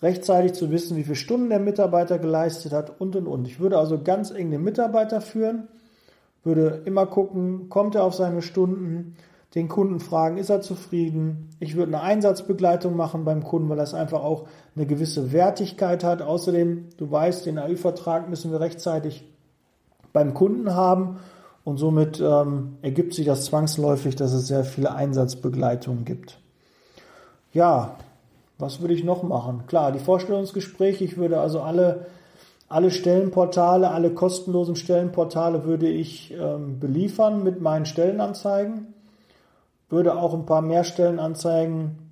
rechtzeitig 0.00 0.52
zu 0.52 0.70
wissen, 0.70 0.96
wie 0.96 1.04
viele 1.04 1.16
Stunden 1.16 1.50
der 1.50 1.58
Mitarbeiter 1.58 2.18
geleistet 2.18 2.72
hat 2.72 3.00
und 3.00 3.16
und 3.16 3.26
und. 3.26 3.46
Ich 3.46 3.60
würde 3.60 3.78
also 3.78 4.00
ganz 4.02 4.30
eng 4.30 4.50
den 4.50 4.62
Mitarbeiter 4.62 5.20
führen, 5.20 5.68
würde 6.44 6.82
immer 6.84 7.06
gucken, 7.06 7.68
kommt 7.68 7.94
er 7.94 8.04
auf 8.04 8.14
seine 8.14 8.42
Stunden, 8.42 9.16
den 9.54 9.68
Kunden 9.68 10.00
fragen, 10.00 10.36
ist 10.36 10.50
er 10.50 10.60
zufrieden. 10.60 11.50
Ich 11.58 11.74
würde 11.74 11.94
eine 11.94 12.02
Einsatzbegleitung 12.02 12.94
machen 12.96 13.24
beim 13.24 13.42
Kunden, 13.42 13.68
weil 13.68 13.78
das 13.78 13.94
einfach 13.94 14.22
auch 14.22 14.46
eine 14.76 14.86
gewisse 14.86 15.32
Wertigkeit 15.32 16.04
hat. 16.04 16.20
Außerdem, 16.20 16.88
du 16.98 17.10
weißt, 17.10 17.46
den 17.46 17.58
AÜ-Vertrag 17.58 18.28
müssen 18.28 18.52
wir 18.52 18.60
rechtzeitig 18.60 19.24
beim 20.12 20.34
Kunden 20.34 20.74
haben 20.74 21.18
und 21.64 21.78
somit 21.78 22.20
ähm, 22.20 22.76
ergibt 22.82 23.14
sich 23.14 23.26
das 23.26 23.46
zwangsläufig, 23.46 24.16
dass 24.16 24.32
es 24.32 24.46
sehr 24.46 24.64
viele 24.64 24.94
Einsatzbegleitungen 24.94 26.04
gibt. 26.04 26.40
Ja, 27.52 27.96
was 28.58 28.80
würde 28.80 28.94
ich 28.94 29.04
noch 29.04 29.22
machen? 29.22 29.64
Klar, 29.66 29.92
die 29.92 29.98
Vorstellungsgespräche. 29.98 31.04
Ich 31.04 31.16
würde 31.16 31.40
also 31.40 31.60
alle, 31.60 32.06
alle 32.68 32.90
Stellenportale, 32.90 33.90
alle 33.90 34.10
kostenlosen 34.10 34.76
Stellenportale 34.76 35.64
würde 35.64 35.88
ich 35.88 36.34
ähm, 36.34 36.80
beliefern 36.80 37.44
mit 37.44 37.60
meinen 37.60 37.86
Stellenanzeigen. 37.86 38.94
Würde 39.88 40.16
auch 40.16 40.34
ein 40.34 40.46
paar 40.46 40.62
mehr 40.62 40.84
Stellenanzeigen 40.84 42.10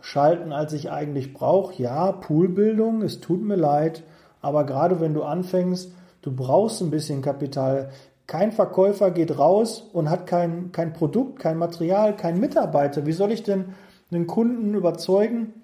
schalten, 0.00 0.52
als 0.52 0.72
ich 0.72 0.90
eigentlich 0.90 1.34
brauche. 1.34 1.80
Ja, 1.80 2.12
Poolbildung, 2.12 3.02
es 3.02 3.20
tut 3.20 3.42
mir 3.42 3.56
leid, 3.56 4.02
aber 4.40 4.64
gerade 4.64 5.00
wenn 5.00 5.14
du 5.14 5.22
anfängst, 5.22 5.92
du 6.22 6.32
brauchst 6.34 6.80
ein 6.80 6.90
bisschen 6.90 7.22
Kapital. 7.22 7.90
Kein 8.26 8.52
Verkäufer 8.52 9.10
geht 9.10 9.38
raus 9.38 9.88
und 9.92 10.10
hat 10.10 10.26
kein, 10.26 10.72
kein 10.72 10.92
Produkt, 10.92 11.38
kein 11.38 11.58
Material, 11.58 12.16
kein 12.16 12.40
Mitarbeiter. 12.40 13.06
Wie 13.06 13.12
soll 13.12 13.30
ich 13.30 13.42
denn 13.42 13.66
einen 14.10 14.26
Kunden 14.26 14.74
überzeugen, 14.74 15.54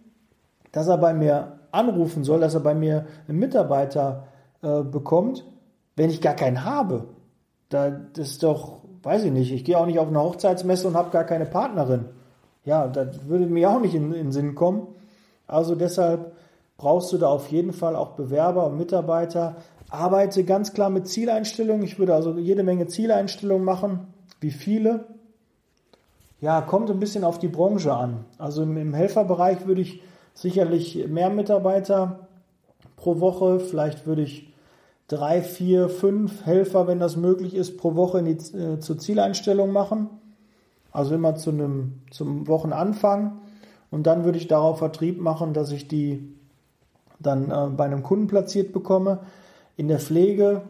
dass 0.72 0.88
er 0.88 0.98
bei 0.98 1.14
mir 1.14 1.58
anrufen 1.70 2.24
soll, 2.24 2.40
dass 2.40 2.54
er 2.54 2.60
bei 2.60 2.74
mir 2.74 3.06
einen 3.28 3.38
Mitarbeiter 3.38 4.26
äh, 4.62 4.82
bekommt, 4.82 5.44
wenn 5.96 6.10
ich 6.10 6.20
gar 6.20 6.34
keinen 6.34 6.64
habe. 6.64 7.08
Da, 7.68 7.90
das 7.90 8.32
ist 8.32 8.42
doch, 8.42 8.81
weiß 9.02 9.24
ich 9.24 9.32
nicht, 9.32 9.52
ich 9.52 9.64
gehe 9.64 9.78
auch 9.78 9.86
nicht 9.86 9.98
auf 9.98 10.08
eine 10.08 10.22
Hochzeitsmesse 10.22 10.88
und 10.88 10.94
habe 10.94 11.10
gar 11.10 11.24
keine 11.24 11.46
Partnerin. 11.46 12.06
Ja, 12.64 12.86
das 12.86 13.26
würde 13.26 13.46
mir 13.46 13.70
auch 13.70 13.80
nicht 13.80 13.94
in, 13.94 14.12
den 14.12 14.32
Sinn 14.32 14.54
kommen. 14.54 14.86
Also 15.46 15.74
deshalb 15.74 16.32
brauchst 16.76 17.12
du 17.12 17.18
da 17.18 17.28
auf 17.28 17.48
jeden 17.48 17.72
Fall 17.72 17.96
auch 17.96 18.10
Bewerber 18.10 18.66
und 18.66 18.78
Mitarbeiter. 18.78 19.56
arbeite 19.90 20.44
ganz 20.44 20.72
klar 20.72 20.90
mit 20.90 21.08
Zieleinstellungen. 21.08 21.82
Ich 21.82 21.98
würde 21.98 22.14
also 22.14 22.36
jede 22.38 22.62
Menge 22.62 22.86
Zieleinstellungen 22.86 23.64
machen. 23.64 24.06
Wie 24.40 24.50
viele? 24.50 25.04
Ja, 26.40 26.60
kommt 26.60 26.90
ein 26.90 27.00
bisschen 27.00 27.24
auf 27.24 27.38
die 27.38 27.48
Branche 27.48 27.92
an. 27.92 28.24
Also 28.38 28.62
im 28.62 28.94
Helferbereich 28.94 29.66
würde 29.66 29.82
ich 29.82 30.02
sicherlich 30.34 31.06
mehr 31.08 31.30
Mitarbeiter 31.30 32.28
pro 32.96 33.20
Woche, 33.20 33.60
vielleicht 33.60 34.06
würde 34.06 34.22
ich 34.22 34.51
drei, 35.12 35.42
vier, 35.42 35.90
fünf 35.90 36.46
Helfer, 36.46 36.86
wenn 36.86 36.98
das 36.98 37.16
möglich 37.16 37.54
ist, 37.54 37.76
pro 37.76 37.94
Woche 37.94 38.20
in 38.20 38.24
die, 38.24 38.56
äh, 38.56 38.80
zur 38.80 38.98
Zieleinstellung 38.98 39.70
machen. 39.70 40.08
Also 40.90 41.14
immer 41.14 41.34
zu 41.36 41.50
einem, 41.50 42.00
zum 42.10 42.48
Wochenanfang. 42.48 43.38
Und 43.90 44.06
dann 44.06 44.24
würde 44.24 44.38
ich 44.38 44.48
darauf 44.48 44.78
Vertrieb 44.78 45.20
machen, 45.20 45.52
dass 45.52 45.70
ich 45.70 45.86
die 45.86 46.34
dann 47.20 47.50
äh, 47.50 47.68
bei 47.76 47.84
einem 47.84 48.02
Kunden 48.02 48.26
platziert 48.26 48.72
bekomme. 48.72 49.20
In 49.76 49.88
der 49.88 50.00
Pflege, 50.00 50.62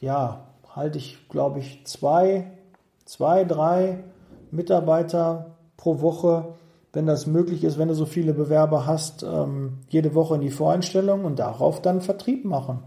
ja, 0.00 0.46
halte 0.74 0.96
ich, 0.96 1.28
glaube 1.28 1.58
ich, 1.58 1.84
zwei, 1.84 2.50
zwei, 3.04 3.44
drei 3.44 4.04
Mitarbeiter 4.50 5.56
pro 5.76 6.00
Woche, 6.00 6.54
wenn 6.94 7.06
das 7.06 7.26
möglich 7.26 7.62
ist, 7.62 7.78
wenn 7.78 7.88
du 7.88 7.94
so 7.94 8.06
viele 8.06 8.32
Bewerber 8.32 8.86
hast, 8.86 9.22
ähm, 9.22 9.78
jede 9.90 10.14
Woche 10.14 10.36
in 10.36 10.40
die 10.40 10.50
Voreinstellung 10.50 11.24
und 11.26 11.38
darauf 11.38 11.82
dann 11.82 12.00
Vertrieb 12.00 12.46
machen. 12.46 12.82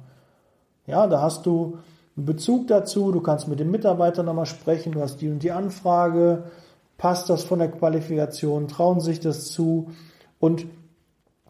Ja, 0.85 1.07
da 1.07 1.21
hast 1.21 1.45
du 1.45 1.77
einen 2.15 2.25
Bezug 2.25 2.67
dazu, 2.67 3.11
du 3.11 3.21
kannst 3.21 3.47
mit 3.47 3.59
dem 3.59 3.71
Mitarbeiter 3.71 4.23
nochmal 4.23 4.45
sprechen, 4.45 4.91
du 4.91 5.01
hast 5.01 5.21
die 5.21 5.29
und 5.29 5.43
die 5.43 5.51
Anfrage, 5.51 6.43
passt 6.97 7.29
das 7.29 7.43
von 7.43 7.59
der 7.59 7.71
Qualifikation, 7.71 8.67
trauen 8.67 8.99
sich 8.99 9.19
das 9.19 9.47
zu 9.47 9.91
und 10.39 10.65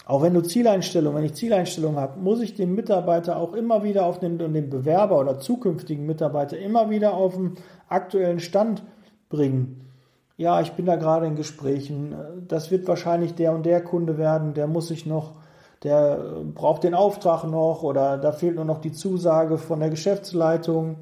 auch 0.05 0.21
wenn 0.21 0.33
du 0.33 0.41
Zieleinstellungen, 0.41 1.17
wenn 1.17 1.25
ich 1.25 1.35
Zieleinstellungen 1.35 1.99
habe, 1.99 2.19
muss 2.19 2.41
ich 2.41 2.55
den 2.55 2.75
Mitarbeiter 2.75 3.37
auch 3.37 3.53
immer 3.53 3.83
wieder 3.83 4.05
auf 4.05 4.19
den, 4.19 4.37
den 4.37 4.69
Bewerber 4.69 5.19
oder 5.19 5.39
zukünftigen 5.39 6.05
Mitarbeiter 6.05 6.57
immer 6.57 6.89
wieder 6.89 7.13
auf 7.13 7.35
den 7.35 7.53
aktuellen 7.87 8.39
Stand 8.39 8.83
bringen. 9.29 9.89
Ja, 10.35 10.59
ich 10.59 10.73
bin 10.73 10.85
da 10.85 10.97
gerade 10.97 11.27
in 11.27 11.35
Gesprächen. 11.35 12.15
Das 12.47 12.69
wird 12.69 12.87
wahrscheinlich 12.87 13.35
der 13.35 13.53
und 13.53 13.65
der 13.65 13.81
Kunde 13.81 14.17
werden. 14.17 14.53
Der 14.53 14.67
muss 14.67 14.89
sich 14.89 15.05
noch, 15.05 15.35
der 15.83 16.43
braucht 16.53 16.83
den 16.83 16.95
Auftrag 16.95 17.43
noch 17.43 17.83
oder 17.83 18.17
da 18.17 18.31
fehlt 18.31 18.55
nur 18.55 18.65
noch 18.65 18.79
die 18.79 18.93
Zusage 18.93 19.57
von 19.57 19.79
der 19.79 19.89
Geschäftsleitung. 19.89 20.97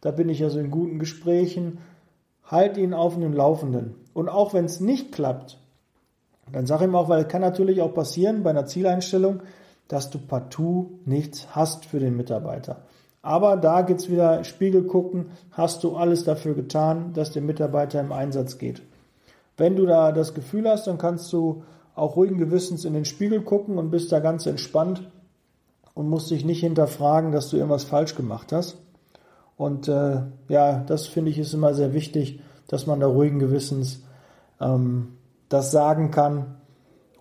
Da 0.00 0.10
bin 0.10 0.28
ich 0.28 0.42
also 0.44 0.58
in 0.58 0.70
guten 0.70 0.98
Gesprächen. 0.98 1.78
Halt 2.44 2.76
ihn 2.76 2.94
auf 2.94 3.14
dem 3.14 3.32
Laufenden. 3.32 3.94
Und 4.14 4.28
auch 4.28 4.54
wenn 4.54 4.66
es 4.66 4.78
nicht 4.80 5.12
klappt, 5.12 5.58
dann 6.52 6.64
ich 6.64 6.70
ihm 6.70 6.94
auch, 6.94 7.08
weil 7.08 7.22
es 7.22 7.28
kann 7.28 7.40
natürlich 7.40 7.80
auch 7.82 7.92
passieren 7.92 8.42
bei 8.42 8.50
einer 8.50 8.66
Zieleinstellung, 8.66 9.40
dass 9.88 10.10
du 10.10 10.18
partout 10.18 11.00
nichts 11.04 11.48
hast 11.50 11.86
für 11.86 11.98
den 11.98 12.16
Mitarbeiter. 12.16 12.82
Aber 13.22 13.56
da 13.56 13.82
geht's 13.82 14.08
wieder 14.08 14.44
Spiegel 14.44 14.84
gucken, 14.84 15.30
hast 15.50 15.82
du 15.82 15.96
alles 15.96 16.22
dafür 16.22 16.54
getan, 16.54 17.12
dass 17.14 17.32
der 17.32 17.42
Mitarbeiter 17.42 18.00
im 18.00 18.12
Einsatz 18.12 18.58
geht. 18.58 18.82
Wenn 19.56 19.74
du 19.74 19.86
da 19.86 20.12
das 20.12 20.34
Gefühl 20.34 20.68
hast, 20.68 20.86
dann 20.86 20.98
kannst 20.98 21.32
du 21.32 21.64
auch 21.96 22.14
ruhigen 22.14 22.38
Gewissens 22.38 22.84
in 22.84 22.92
den 22.92 23.04
Spiegel 23.04 23.40
gucken 23.40 23.78
und 23.78 23.90
bist 23.90 24.12
da 24.12 24.20
ganz 24.20 24.46
entspannt 24.46 25.02
und 25.94 26.08
musst 26.08 26.30
dich 26.30 26.44
nicht 26.44 26.60
hinterfragen, 26.60 27.32
dass 27.32 27.48
du 27.48 27.56
irgendwas 27.56 27.84
falsch 27.84 28.14
gemacht 28.14 28.52
hast. 28.52 28.76
Und 29.56 29.88
äh, 29.88 30.20
ja, 30.48 30.84
das 30.86 31.06
finde 31.06 31.30
ich 31.30 31.38
ist 31.38 31.54
immer 31.54 31.72
sehr 31.72 31.94
wichtig, 31.94 32.40
dass 32.68 32.86
man 32.86 33.00
da 33.00 33.06
ruhigen 33.06 33.38
Gewissens 33.38 34.02
ähm, 34.60 35.16
das 35.48 35.70
sagen 35.70 36.10
kann 36.10 36.56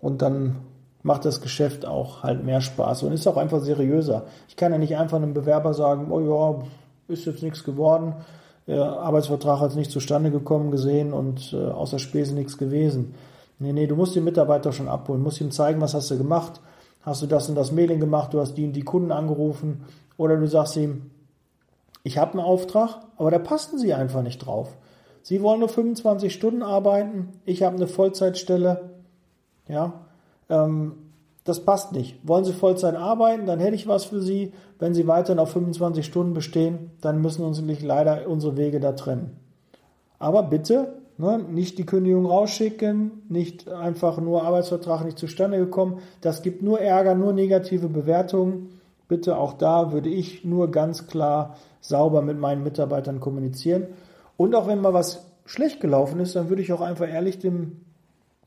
und 0.01 0.21
dann 0.21 0.57
macht 1.03 1.23
das 1.23 1.39
Geschäft 1.39 1.85
auch 1.85 2.23
halt 2.23 2.43
mehr 2.43 2.61
Spaß 2.61 3.03
und 3.03 3.13
ist 3.13 3.27
auch 3.27 3.37
einfach 3.37 3.61
seriöser. 3.61 4.23
Ich 4.49 4.57
kann 4.57 4.73
ja 4.73 4.77
nicht 4.77 4.97
einfach 4.97 5.17
einem 5.17 5.33
Bewerber 5.33 5.73
sagen, 5.73 6.11
oh 6.11 6.19
ja, 6.19 6.63
ist 7.07 7.25
jetzt 7.25 7.43
nichts 7.43 7.63
geworden, 7.63 8.15
der 8.67 8.83
Arbeitsvertrag 8.83 9.59
hat 9.59 9.75
nicht 9.75 9.91
zustande 9.91 10.31
gekommen 10.31 10.71
gesehen 10.71 11.13
und 11.13 11.53
äh, 11.53 11.67
außer 11.67 11.99
Spesen 11.99 12.35
nichts 12.35 12.57
gewesen. 12.57 13.13
Nee, 13.59 13.73
nee, 13.73 13.87
du 13.87 13.95
musst 13.95 14.15
den 14.15 14.23
Mitarbeiter 14.23 14.71
schon 14.71 14.89
abholen, 14.89 15.21
musst 15.21 15.39
ihm 15.39 15.51
zeigen, 15.51 15.81
was 15.81 15.93
hast 15.93 16.11
du 16.11 16.17
gemacht, 16.17 16.61
hast 17.01 17.21
du 17.21 17.27
das 17.27 17.47
und 17.47 17.55
das 17.55 17.71
Mailing 17.71 17.99
gemacht, 17.99 18.33
du 18.33 18.39
hast 18.39 18.55
die 18.55 18.65
und 18.65 18.73
die 18.73 18.83
Kunden 18.83 19.11
angerufen 19.11 19.85
oder 20.17 20.37
du 20.37 20.47
sagst 20.47 20.75
ihm, 20.75 21.11
ich 22.03 22.17
habe 22.17 22.33
einen 22.33 22.41
Auftrag, 22.41 22.99
aber 23.17 23.31
da 23.31 23.39
passen 23.39 23.79
sie 23.79 23.93
einfach 23.93 24.21
nicht 24.21 24.39
drauf. 24.39 24.77
Sie 25.21 25.41
wollen 25.41 25.59
nur 25.59 25.69
25 25.69 26.33
Stunden 26.33 26.61
arbeiten, 26.61 27.29
ich 27.45 27.63
habe 27.63 27.75
eine 27.77 27.87
Vollzeitstelle, 27.87 28.89
ja, 29.67 30.05
ähm, 30.49 30.93
das 31.45 31.63
passt 31.63 31.91
nicht. 31.93 32.17
Wollen 32.27 32.43
Sie 32.43 32.53
Vollzeit 32.53 32.95
arbeiten, 32.95 33.45
dann 33.45 33.59
hätte 33.59 33.75
ich 33.75 33.87
was 33.87 34.05
für 34.05 34.19
Sie. 34.19 34.51
Wenn 34.79 34.95
Sie 34.95 35.07
weiterhin 35.07 35.39
auf 35.39 35.51
25 35.51 36.03
Stunden 36.03 36.33
bestehen, 36.33 36.91
dann 37.01 37.21
müssen 37.21 37.45
uns 37.45 37.61
leider 37.81 38.27
unsere 38.27 38.57
Wege 38.57 38.79
da 38.79 38.93
trennen. 38.93 39.37
Aber 40.17 40.41
bitte 40.43 40.93
ne, 41.17 41.39
nicht 41.39 41.77
die 41.77 41.85
Kündigung 41.85 42.25
rausschicken, 42.25 43.23
nicht 43.29 43.69
einfach 43.69 44.17
nur 44.19 44.43
Arbeitsvertrag 44.43 45.05
nicht 45.05 45.17
zustande 45.17 45.57
gekommen. 45.57 45.99
Das 46.21 46.41
gibt 46.41 46.61
nur 46.61 46.79
Ärger, 46.79 47.15
nur 47.15 47.33
negative 47.33 47.89
Bewertungen. 47.89 48.79
Bitte 49.07 49.37
auch 49.37 49.53
da 49.53 49.91
würde 49.91 50.09
ich 50.09 50.43
nur 50.43 50.71
ganz 50.71 51.07
klar 51.07 51.55
sauber 51.79 52.21
mit 52.21 52.39
meinen 52.39 52.63
Mitarbeitern 52.63 53.19
kommunizieren. 53.19 53.87
Und 54.37 54.55
auch 54.55 54.67
wenn 54.67 54.81
mal 54.81 54.93
was 54.93 55.25
schlecht 55.45 55.79
gelaufen 55.79 56.19
ist, 56.19 56.35
dann 56.35 56.49
würde 56.49 56.61
ich 56.61 56.73
auch 56.73 56.81
einfach 56.81 57.07
ehrlich 57.07 57.39
dem 57.39 57.81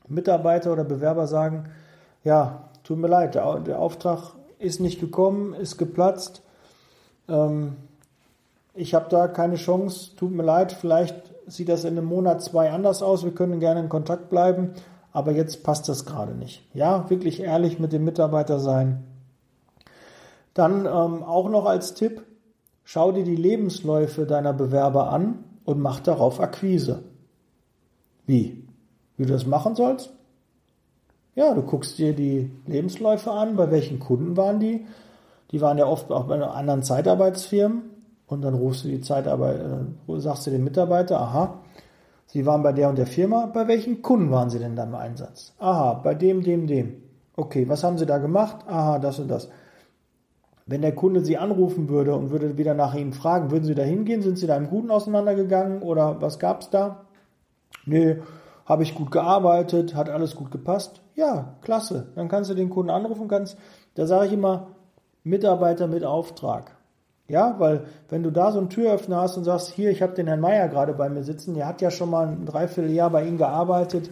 Mitarbeiter 0.07 0.73
oder 0.73 0.83
Bewerber 0.83 1.27
sagen, 1.27 1.69
ja, 2.23 2.69
tut 2.83 2.97
mir 2.97 3.07
leid, 3.07 3.35
der, 3.35 3.79
Auftrag 3.79 4.33
ist 4.57 4.81
nicht 4.81 4.99
gekommen, 4.99 5.53
ist 5.53 5.77
geplatzt. 5.77 6.41
Ähm, 7.29 7.77
ich 8.73 8.93
habe 8.93 9.07
da 9.09 9.27
keine 9.27 9.55
Chance, 9.55 10.15
tut 10.17 10.31
mir 10.31 10.43
leid, 10.43 10.73
vielleicht 10.73 11.28
sieht 11.49 11.69
das 11.69 11.83
in 11.83 11.97
einem 11.97 12.05
Monat, 12.05 12.41
zwei 12.41 12.71
anders 12.71 13.03
aus, 13.03 13.23
wir 13.23 13.33
können 13.33 13.59
gerne 13.59 13.79
in 13.81 13.89
Kontakt 13.89 14.29
bleiben, 14.29 14.73
aber 15.11 15.31
jetzt 15.31 15.63
passt 15.63 15.89
das 15.89 16.05
gerade 16.05 16.33
nicht. 16.33 16.63
Ja, 16.73 17.09
wirklich 17.09 17.41
ehrlich 17.41 17.79
mit 17.79 17.91
dem 17.91 18.05
Mitarbeiter 18.05 18.59
sein. 18.59 19.03
Dann 20.53 20.85
ähm, 20.85 21.23
auch 21.23 21.49
noch 21.49 21.65
als 21.65 21.93
Tipp, 21.93 22.23
schau 22.83 23.11
dir 23.11 23.23
die 23.23 23.35
Lebensläufe 23.35 24.25
deiner 24.25 24.53
Bewerber 24.53 25.11
an 25.11 25.43
und 25.65 25.79
mach 25.79 25.99
darauf 25.99 26.39
Akquise. 26.39 27.03
Wie? 28.25 28.67
Wie 29.17 29.25
du 29.25 29.33
das 29.33 29.45
machen 29.45 29.75
sollst? 29.75 30.11
Ja, 31.35 31.53
du 31.53 31.61
guckst 31.61 31.97
dir 31.97 32.13
die 32.13 32.51
Lebensläufe 32.65 33.31
an, 33.31 33.55
bei 33.55 33.71
welchen 33.71 33.99
Kunden 33.99 34.35
waren 34.35 34.59
die. 34.59 34.85
Die 35.51 35.61
waren 35.61 35.77
ja 35.77 35.85
oft 35.85 36.11
auch 36.11 36.25
bei 36.25 36.41
anderen 36.41 36.83
Zeitarbeitsfirmen. 36.83 37.83
Und 38.29 38.43
dann 38.43 38.53
rufst 38.53 38.83
du 38.83 38.87
die 38.87 39.01
Zeitarbeit, 39.01 39.59
äh, 39.59 40.19
sagst 40.19 40.45
du 40.45 40.51
dem 40.51 40.63
Mitarbeiter, 40.63 41.19
aha, 41.19 41.61
sie 42.27 42.45
waren 42.45 42.61
bei 42.61 42.71
der 42.71 42.89
und 42.89 42.97
der 42.97 43.07
Firma, 43.07 43.47
bei 43.47 43.67
welchen 43.67 44.03
Kunden 44.03 44.29
waren 44.29 44.51
sie 44.51 44.59
denn 44.59 44.75
da 44.75 44.83
im 44.83 44.93
Einsatz? 44.93 45.53
Aha, 45.57 45.95
bei 45.95 46.13
dem, 46.13 46.43
dem, 46.43 46.67
dem. 46.67 47.01
Okay, 47.35 47.67
was 47.67 47.83
haben 47.83 47.97
sie 47.97 48.05
da 48.05 48.19
gemacht? 48.19 48.57
Aha, 48.67 48.99
das 48.99 49.17
und 49.17 49.29
das. 49.29 49.49
Wenn 50.67 50.83
der 50.83 50.93
Kunde 50.93 51.21
Sie 51.25 51.35
anrufen 51.35 51.89
würde 51.89 52.13
und 52.13 52.29
würde 52.29 52.55
wieder 52.59 52.75
nach 52.75 52.93
Ihnen 52.93 53.13
fragen, 53.13 53.49
würden 53.49 53.63
Sie 53.63 53.73
da 53.73 53.81
hingehen? 53.81 54.21
Sind 54.21 54.37
Sie 54.37 54.45
da 54.45 54.55
im 54.55 54.69
Guten 54.69 54.91
auseinandergegangen 54.91 55.81
oder 55.81 56.21
was 56.21 56.37
gab 56.37 56.61
es 56.61 56.69
da? 56.69 57.05
Nee, 57.87 58.17
habe 58.67 58.83
ich 58.83 58.93
gut 58.93 59.09
gearbeitet, 59.09 59.95
hat 59.95 60.11
alles 60.11 60.35
gut 60.35 60.51
gepasst. 60.51 61.01
Ja, 61.15 61.55
klasse. 61.61 62.09
Dann 62.13 62.27
kannst 62.27 62.51
du 62.51 62.53
den 62.53 62.69
Kunden 62.69 62.91
anrufen, 62.91 63.27
kannst, 63.27 63.57
da 63.95 64.05
sage 64.05 64.27
ich 64.27 64.33
immer, 64.33 64.67
Mitarbeiter 65.23 65.87
mit 65.87 66.03
Auftrag. 66.03 66.78
Ja, 67.29 67.55
weil 67.59 67.85
wenn 68.09 68.23
du 68.23 68.31
da 68.31 68.51
so 68.51 68.57
einen 68.57 68.69
Türöffner 68.69 69.21
hast 69.21 69.37
und 69.37 69.43
sagst, 69.43 69.69
hier, 69.69 69.91
ich 69.91 70.01
habe 70.01 70.13
den 70.13 70.27
Herrn 70.27 70.39
Meier 70.39 70.67
gerade 70.67 70.93
bei 70.93 71.09
mir 71.09 71.23
sitzen, 71.23 71.53
der 71.53 71.67
hat 71.67 71.79
ja 71.79 71.91
schon 71.91 72.09
mal 72.09 72.27
ein 72.27 72.45
Dreivierteljahr 72.45 73.11
bei 73.11 73.23
Ihnen 73.23 73.37
gearbeitet 73.37 74.09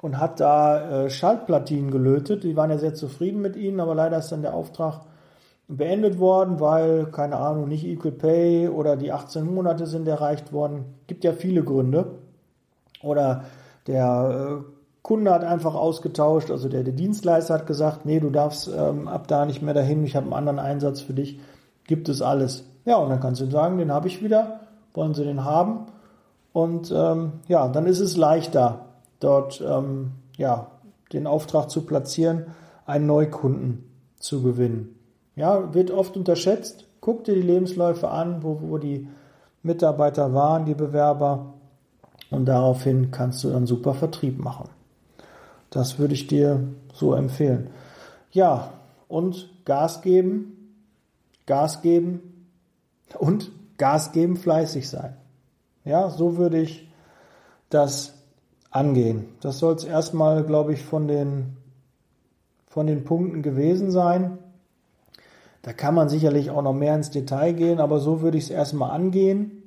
und 0.00 0.20
hat 0.20 0.38
da 0.38 1.04
äh, 1.04 1.10
Schaltplatinen 1.10 1.90
gelötet. 1.90 2.44
Die 2.44 2.56
waren 2.56 2.70
ja 2.70 2.78
sehr 2.78 2.94
zufrieden 2.94 3.42
mit 3.42 3.56
Ihnen, 3.56 3.80
aber 3.80 3.96
leider 3.96 4.18
ist 4.18 4.30
dann 4.30 4.42
der 4.42 4.54
Auftrag 4.54 5.00
beendet 5.66 6.20
worden, 6.20 6.60
weil, 6.60 7.06
keine 7.06 7.36
Ahnung, 7.38 7.68
nicht 7.68 7.84
Equal 7.84 8.12
Pay 8.12 8.68
oder 8.68 8.96
die 8.96 9.10
18 9.10 9.52
Monate 9.52 9.86
sind 9.86 10.06
erreicht 10.06 10.52
worden. 10.52 10.84
Gibt 11.08 11.24
ja 11.24 11.32
viele 11.32 11.64
Gründe. 11.64 12.06
Oder 13.02 13.44
der 13.88 14.62
äh, 14.62 14.64
Kunde 15.02 15.32
hat 15.32 15.42
einfach 15.42 15.74
ausgetauscht, 15.74 16.52
also 16.52 16.68
der, 16.68 16.84
der 16.84 16.94
Dienstleister 16.94 17.54
hat 17.54 17.66
gesagt, 17.66 18.06
nee, 18.06 18.20
du 18.20 18.30
darfst 18.30 18.68
ähm, 18.68 19.08
ab 19.08 19.26
da 19.26 19.44
nicht 19.44 19.60
mehr 19.60 19.74
dahin, 19.74 20.04
ich 20.04 20.14
habe 20.14 20.26
einen 20.26 20.34
anderen 20.34 20.58
Einsatz 20.60 21.00
für 21.00 21.14
dich. 21.14 21.40
Gibt 21.86 22.08
es 22.08 22.22
alles. 22.22 22.64
Ja, 22.84 22.96
und 22.96 23.10
dann 23.10 23.20
kannst 23.20 23.40
du 23.40 23.50
sagen, 23.50 23.78
den 23.78 23.92
habe 23.92 24.08
ich 24.08 24.22
wieder, 24.22 24.60
wollen 24.94 25.14
sie 25.14 25.24
den 25.24 25.44
haben? 25.44 25.86
Und 26.52 26.92
ähm, 26.94 27.32
ja, 27.48 27.68
dann 27.68 27.86
ist 27.86 28.00
es 28.00 28.16
leichter, 28.16 28.86
dort 29.20 29.60
ähm, 29.60 30.12
ja, 30.36 30.68
den 31.12 31.26
Auftrag 31.26 31.70
zu 31.70 31.82
platzieren, 31.82 32.46
einen 32.86 33.06
Neukunden 33.06 33.90
zu 34.18 34.42
gewinnen. 34.42 34.94
Ja, 35.36 35.74
wird 35.74 35.90
oft 35.90 36.16
unterschätzt. 36.16 36.86
Guck 37.00 37.24
dir 37.24 37.34
die 37.34 37.42
Lebensläufe 37.42 38.08
an, 38.08 38.42
wo, 38.42 38.60
wo 38.62 38.78
die 38.78 39.08
Mitarbeiter 39.62 40.32
waren, 40.32 40.64
die 40.64 40.74
Bewerber. 40.74 41.54
Und 42.30 42.46
daraufhin 42.46 43.10
kannst 43.10 43.42
du 43.44 43.50
dann 43.50 43.66
super 43.66 43.94
Vertrieb 43.94 44.38
machen. 44.38 44.68
Das 45.70 45.98
würde 45.98 46.14
ich 46.14 46.26
dir 46.26 46.60
so 46.92 47.14
empfehlen. 47.14 47.68
Ja, 48.30 48.70
und 49.08 49.50
Gas 49.64 50.02
geben, 50.02 50.53
Gas 51.46 51.82
geben 51.82 52.48
und 53.18 53.50
Gas 53.76 54.12
geben, 54.12 54.36
fleißig 54.36 54.88
sein. 54.88 55.16
Ja, 55.84 56.10
so 56.10 56.36
würde 56.36 56.60
ich 56.60 56.88
das 57.68 58.14
angehen. 58.70 59.26
Das 59.40 59.58
soll 59.58 59.74
es 59.74 59.84
erstmal, 59.84 60.44
glaube 60.44 60.72
ich, 60.72 60.82
von 60.82 61.06
den, 61.06 61.56
von 62.66 62.86
den 62.86 63.04
Punkten 63.04 63.42
gewesen 63.42 63.90
sein. 63.90 64.38
Da 65.62 65.72
kann 65.72 65.94
man 65.94 66.08
sicherlich 66.08 66.50
auch 66.50 66.62
noch 66.62 66.74
mehr 66.74 66.94
ins 66.94 67.10
Detail 67.10 67.52
gehen, 67.52 67.80
aber 67.80 67.98
so 67.98 68.20
würde 68.20 68.38
ich 68.38 68.44
es 68.44 68.50
erstmal 68.50 68.90
angehen. 68.90 69.62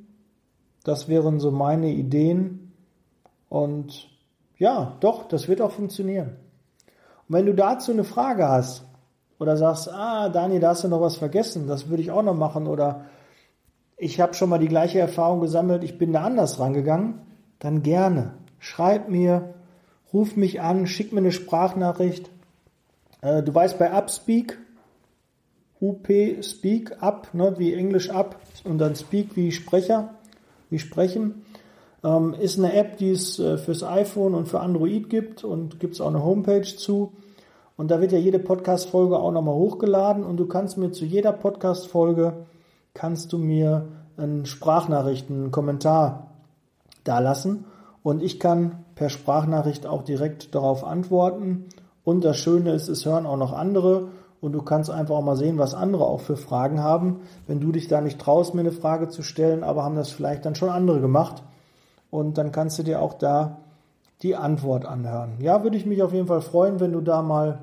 Das 0.83 1.07
wären 1.07 1.39
so 1.39 1.51
meine 1.51 1.89
Ideen. 1.89 2.71
Und 3.49 4.09
ja, 4.57 4.95
doch, 4.99 5.27
das 5.27 5.47
wird 5.47 5.61
auch 5.61 5.71
funktionieren. 5.71 6.35
Und 7.27 7.35
wenn 7.35 7.45
du 7.45 7.53
dazu 7.53 7.91
eine 7.91 8.03
Frage 8.03 8.47
hast 8.47 8.85
oder 9.39 9.57
sagst, 9.57 9.89
ah, 9.89 10.29
Dani, 10.29 10.59
da 10.59 10.69
hast 10.69 10.83
du 10.83 10.87
noch 10.87 11.01
was 11.01 11.17
vergessen, 11.17 11.67
das 11.67 11.89
würde 11.89 12.01
ich 12.01 12.11
auch 12.11 12.23
noch 12.23 12.35
machen 12.35 12.67
oder 12.67 13.05
ich 13.97 14.19
habe 14.19 14.33
schon 14.33 14.49
mal 14.49 14.59
die 14.59 14.67
gleiche 14.67 14.99
Erfahrung 14.99 15.41
gesammelt, 15.41 15.83
ich 15.83 15.97
bin 15.97 16.13
da 16.13 16.23
anders 16.23 16.59
rangegangen, 16.59 17.21
dann 17.59 17.81
gerne. 17.81 18.33
Schreib 18.59 19.09
mir, 19.09 19.55
ruf 20.13 20.35
mich 20.35 20.61
an, 20.61 20.87
schick 20.87 21.13
mir 21.13 21.19
eine 21.19 21.31
Sprachnachricht. 21.31 22.29
Äh, 23.21 23.43
du 23.43 23.53
weißt 23.53 23.79
bei 23.79 23.91
Upspeak, 23.91 24.57
UP 25.79 26.07
Speak 26.41 27.01
Up, 27.01 27.33
ne, 27.33 27.55
wie 27.57 27.73
Englisch 27.73 28.09
Up 28.09 28.39
und 28.63 28.79
dann 28.79 28.95
Speak 28.95 29.35
wie 29.35 29.51
Sprecher, 29.51 30.15
wie 30.69 30.79
Sprechen. 30.79 31.45
Ähm, 32.03 32.35
ist 32.39 32.57
eine 32.57 32.73
App, 32.73 32.97
die 32.97 33.11
es 33.11 33.39
äh, 33.39 33.57
fürs 33.57 33.83
iPhone 33.83 34.33
und 34.33 34.47
für 34.47 34.59
Android 34.59 35.09
gibt 35.09 35.43
und 35.43 35.79
gibt 35.79 35.95
es 35.95 36.01
auch 36.01 36.09
eine 36.09 36.23
Homepage 36.23 36.63
zu. 36.63 37.13
Und 37.77 37.91
da 37.91 38.01
wird 38.01 38.11
ja 38.11 38.17
jede 38.17 38.39
Podcast-Folge 38.39 39.17
auch 39.17 39.31
nochmal 39.31 39.53
hochgeladen 39.53 40.23
und 40.23 40.37
du 40.37 40.47
kannst 40.47 40.77
mir 40.77 40.91
zu 40.91 41.05
jeder 41.05 41.31
Podcast-Folge 41.31 42.33
kannst 42.95 43.31
du 43.31 43.37
mir 43.37 43.87
einen 44.17 44.47
Sprachnachrichten, 44.47 45.43
einen 45.43 45.51
Kommentar 45.51 46.31
da 47.03 47.19
lassen 47.19 47.65
und 48.01 48.23
ich 48.23 48.39
kann 48.39 48.83
per 48.95 49.09
Sprachnachricht 49.09 49.85
auch 49.85 50.01
direkt 50.01 50.55
darauf 50.55 50.83
antworten. 50.83 51.65
Und 52.03 52.25
das 52.25 52.37
Schöne 52.37 52.71
ist, 52.71 52.87
es 52.87 53.05
hören 53.05 53.27
auch 53.27 53.37
noch 53.37 53.53
andere 53.53 54.07
und 54.41 54.53
du 54.53 54.61
kannst 54.63 54.89
einfach 54.89 55.15
auch 55.15 55.23
mal 55.23 55.35
sehen, 55.35 55.59
was 55.59 55.75
andere 55.75 56.05
auch 56.05 56.21
für 56.21 56.37
Fragen 56.37 56.81
haben. 56.81 57.21
Wenn 57.45 57.59
du 57.59 57.71
dich 57.71 57.87
da 57.87 58.01
nicht 58.01 58.19
traust, 58.19 58.55
mir 58.55 58.61
eine 58.61 58.71
Frage 58.71 59.09
zu 59.09 59.21
stellen, 59.21 59.63
aber 59.63 59.83
haben 59.83 59.95
das 59.95 60.09
vielleicht 60.09 60.45
dann 60.45 60.55
schon 60.55 60.69
andere 60.69 60.99
gemacht 60.99 61.43
und 62.09 62.39
dann 62.39 62.51
kannst 62.51 62.79
du 62.79 62.83
dir 62.83 63.01
auch 63.01 63.13
da 63.13 63.57
die 64.23 64.35
Antwort 64.35 64.85
anhören. 64.85 65.35
Ja, 65.39 65.63
würde 65.63 65.77
ich 65.77 65.85
mich 65.85 66.01
auf 66.01 66.13
jeden 66.13 66.27
Fall 66.27 66.41
freuen, 66.41 66.79
wenn 66.79 66.93
du 66.93 67.01
da 67.01 67.21
mal 67.21 67.59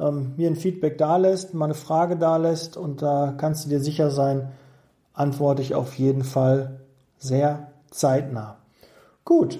ähm, 0.00 0.32
mir 0.36 0.48
ein 0.48 0.56
Feedback 0.56 0.98
da 0.98 1.16
lässt, 1.16 1.54
mal 1.54 1.66
eine 1.66 1.74
Frage 1.74 2.16
da 2.16 2.36
lässt 2.36 2.76
und 2.76 3.02
da 3.02 3.34
kannst 3.36 3.64
du 3.64 3.68
dir 3.68 3.80
sicher 3.80 4.10
sein, 4.10 4.48
antworte 5.12 5.62
ich 5.62 5.74
auf 5.74 5.94
jeden 5.94 6.24
Fall 6.24 6.80
sehr 7.18 7.72
zeitnah. 7.90 8.56
Gut, 9.24 9.58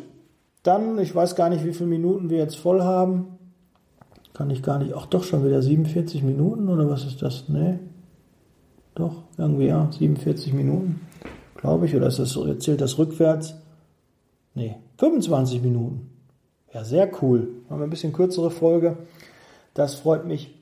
dann, 0.62 0.98
ich 0.98 1.14
weiß 1.14 1.36
gar 1.36 1.50
nicht, 1.50 1.64
wie 1.64 1.72
viele 1.72 1.88
Minuten 1.88 2.30
wir 2.30 2.38
jetzt 2.38 2.56
voll 2.56 2.82
haben. 2.82 3.38
Kann 4.32 4.50
ich 4.50 4.62
gar 4.62 4.78
nicht. 4.78 4.94
Ach 4.94 5.06
doch, 5.06 5.24
schon 5.24 5.44
wieder 5.44 5.60
47 5.60 6.22
Minuten 6.22 6.68
oder 6.68 6.88
was 6.88 7.04
ist 7.04 7.20
das? 7.20 7.44
Nee. 7.48 7.78
Doch, 8.94 9.16
irgendwie 9.36 9.66
ja, 9.66 9.88
47 9.90 10.52
Minuten 10.54 11.00
glaube 11.60 11.86
ich, 11.86 11.94
oder 11.94 12.06
ist 12.06 12.18
das, 12.18 12.38
zählt 12.58 12.80
das 12.80 12.98
rückwärts? 12.98 13.54
Nee, 14.54 14.76
25 14.98 15.62
Minuten. 15.62 16.10
Ja, 16.72 16.84
sehr 16.84 17.10
cool. 17.22 17.48
Haben 17.68 17.80
wir 17.80 17.86
ein 17.86 17.90
bisschen 17.90 18.12
kürzere 18.12 18.50
Folge. 18.50 18.96
Das 19.74 19.94
freut 19.94 20.26
mich. 20.26 20.54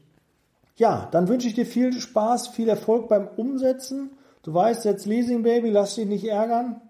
Ja, 0.76 1.08
dann 1.10 1.28
wünsche 1.28 1.48
ich 1.48 1.54
dir 1.54 1.66
viel 1.66 1.92
Spaß, 1.92 2.48
viel 2.48 2.68
Erfolg 2.68 3.08
beim 3.08 3.28
Umsetzen. 3.36 4.10
Du 4.42 4.54
weißt 4.54 4.84
jetzt 4.84 5.06
Leasing 5.06 5.42
Baby, 5.42 5.70
lass 5.70 5.96
dich 5.96 6.06
nicht 6.06 6.24
ärgern. 6.24 6.80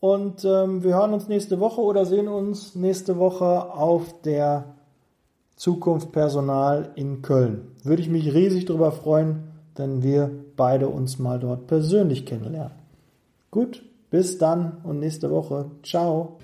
Und 0.00 0.44
ähm, 0.44 0.82
wir 0.82 0.94
hören 0.94 1.14
uns 1.14 1.28
nächste 1.28 1.60
Woche 1.60 1.80
oder 1.80 2.04
sehen 2.04 2.28
uns 2.28 2.74
nächste 2.74 3.18
Woche 3.18 3.72
auf 3.72 4.20
der 4.22 4.76
Zukunft 5.56 6.12
Personal 6.12 6.90
in 6.96 7.22
Köln. 7.22 7.68
Würde 7.82 8.02
ich 8.02 8.10
mich 8.10 8.34
riesig 8.34 8.66
darüber 8.66 8.92
freuen, 8.92 9.44
wenn 9.74 10.02
wir 10.02 10.30
beide 10.56 10.88
uns 10.88 11.18
mal 11.18 11.38
dort 11.38 11.66
persönlich 11.66 12.26
kennenlernen. 12.26 12.76
Gut, 13.50 13.82
bis 14.10 14.38
dann 14.38 14.78
und 14.84 14.98
nächste 14.98 15.30
Woche. 15.30 15.70
Ciao. 15.82 16.36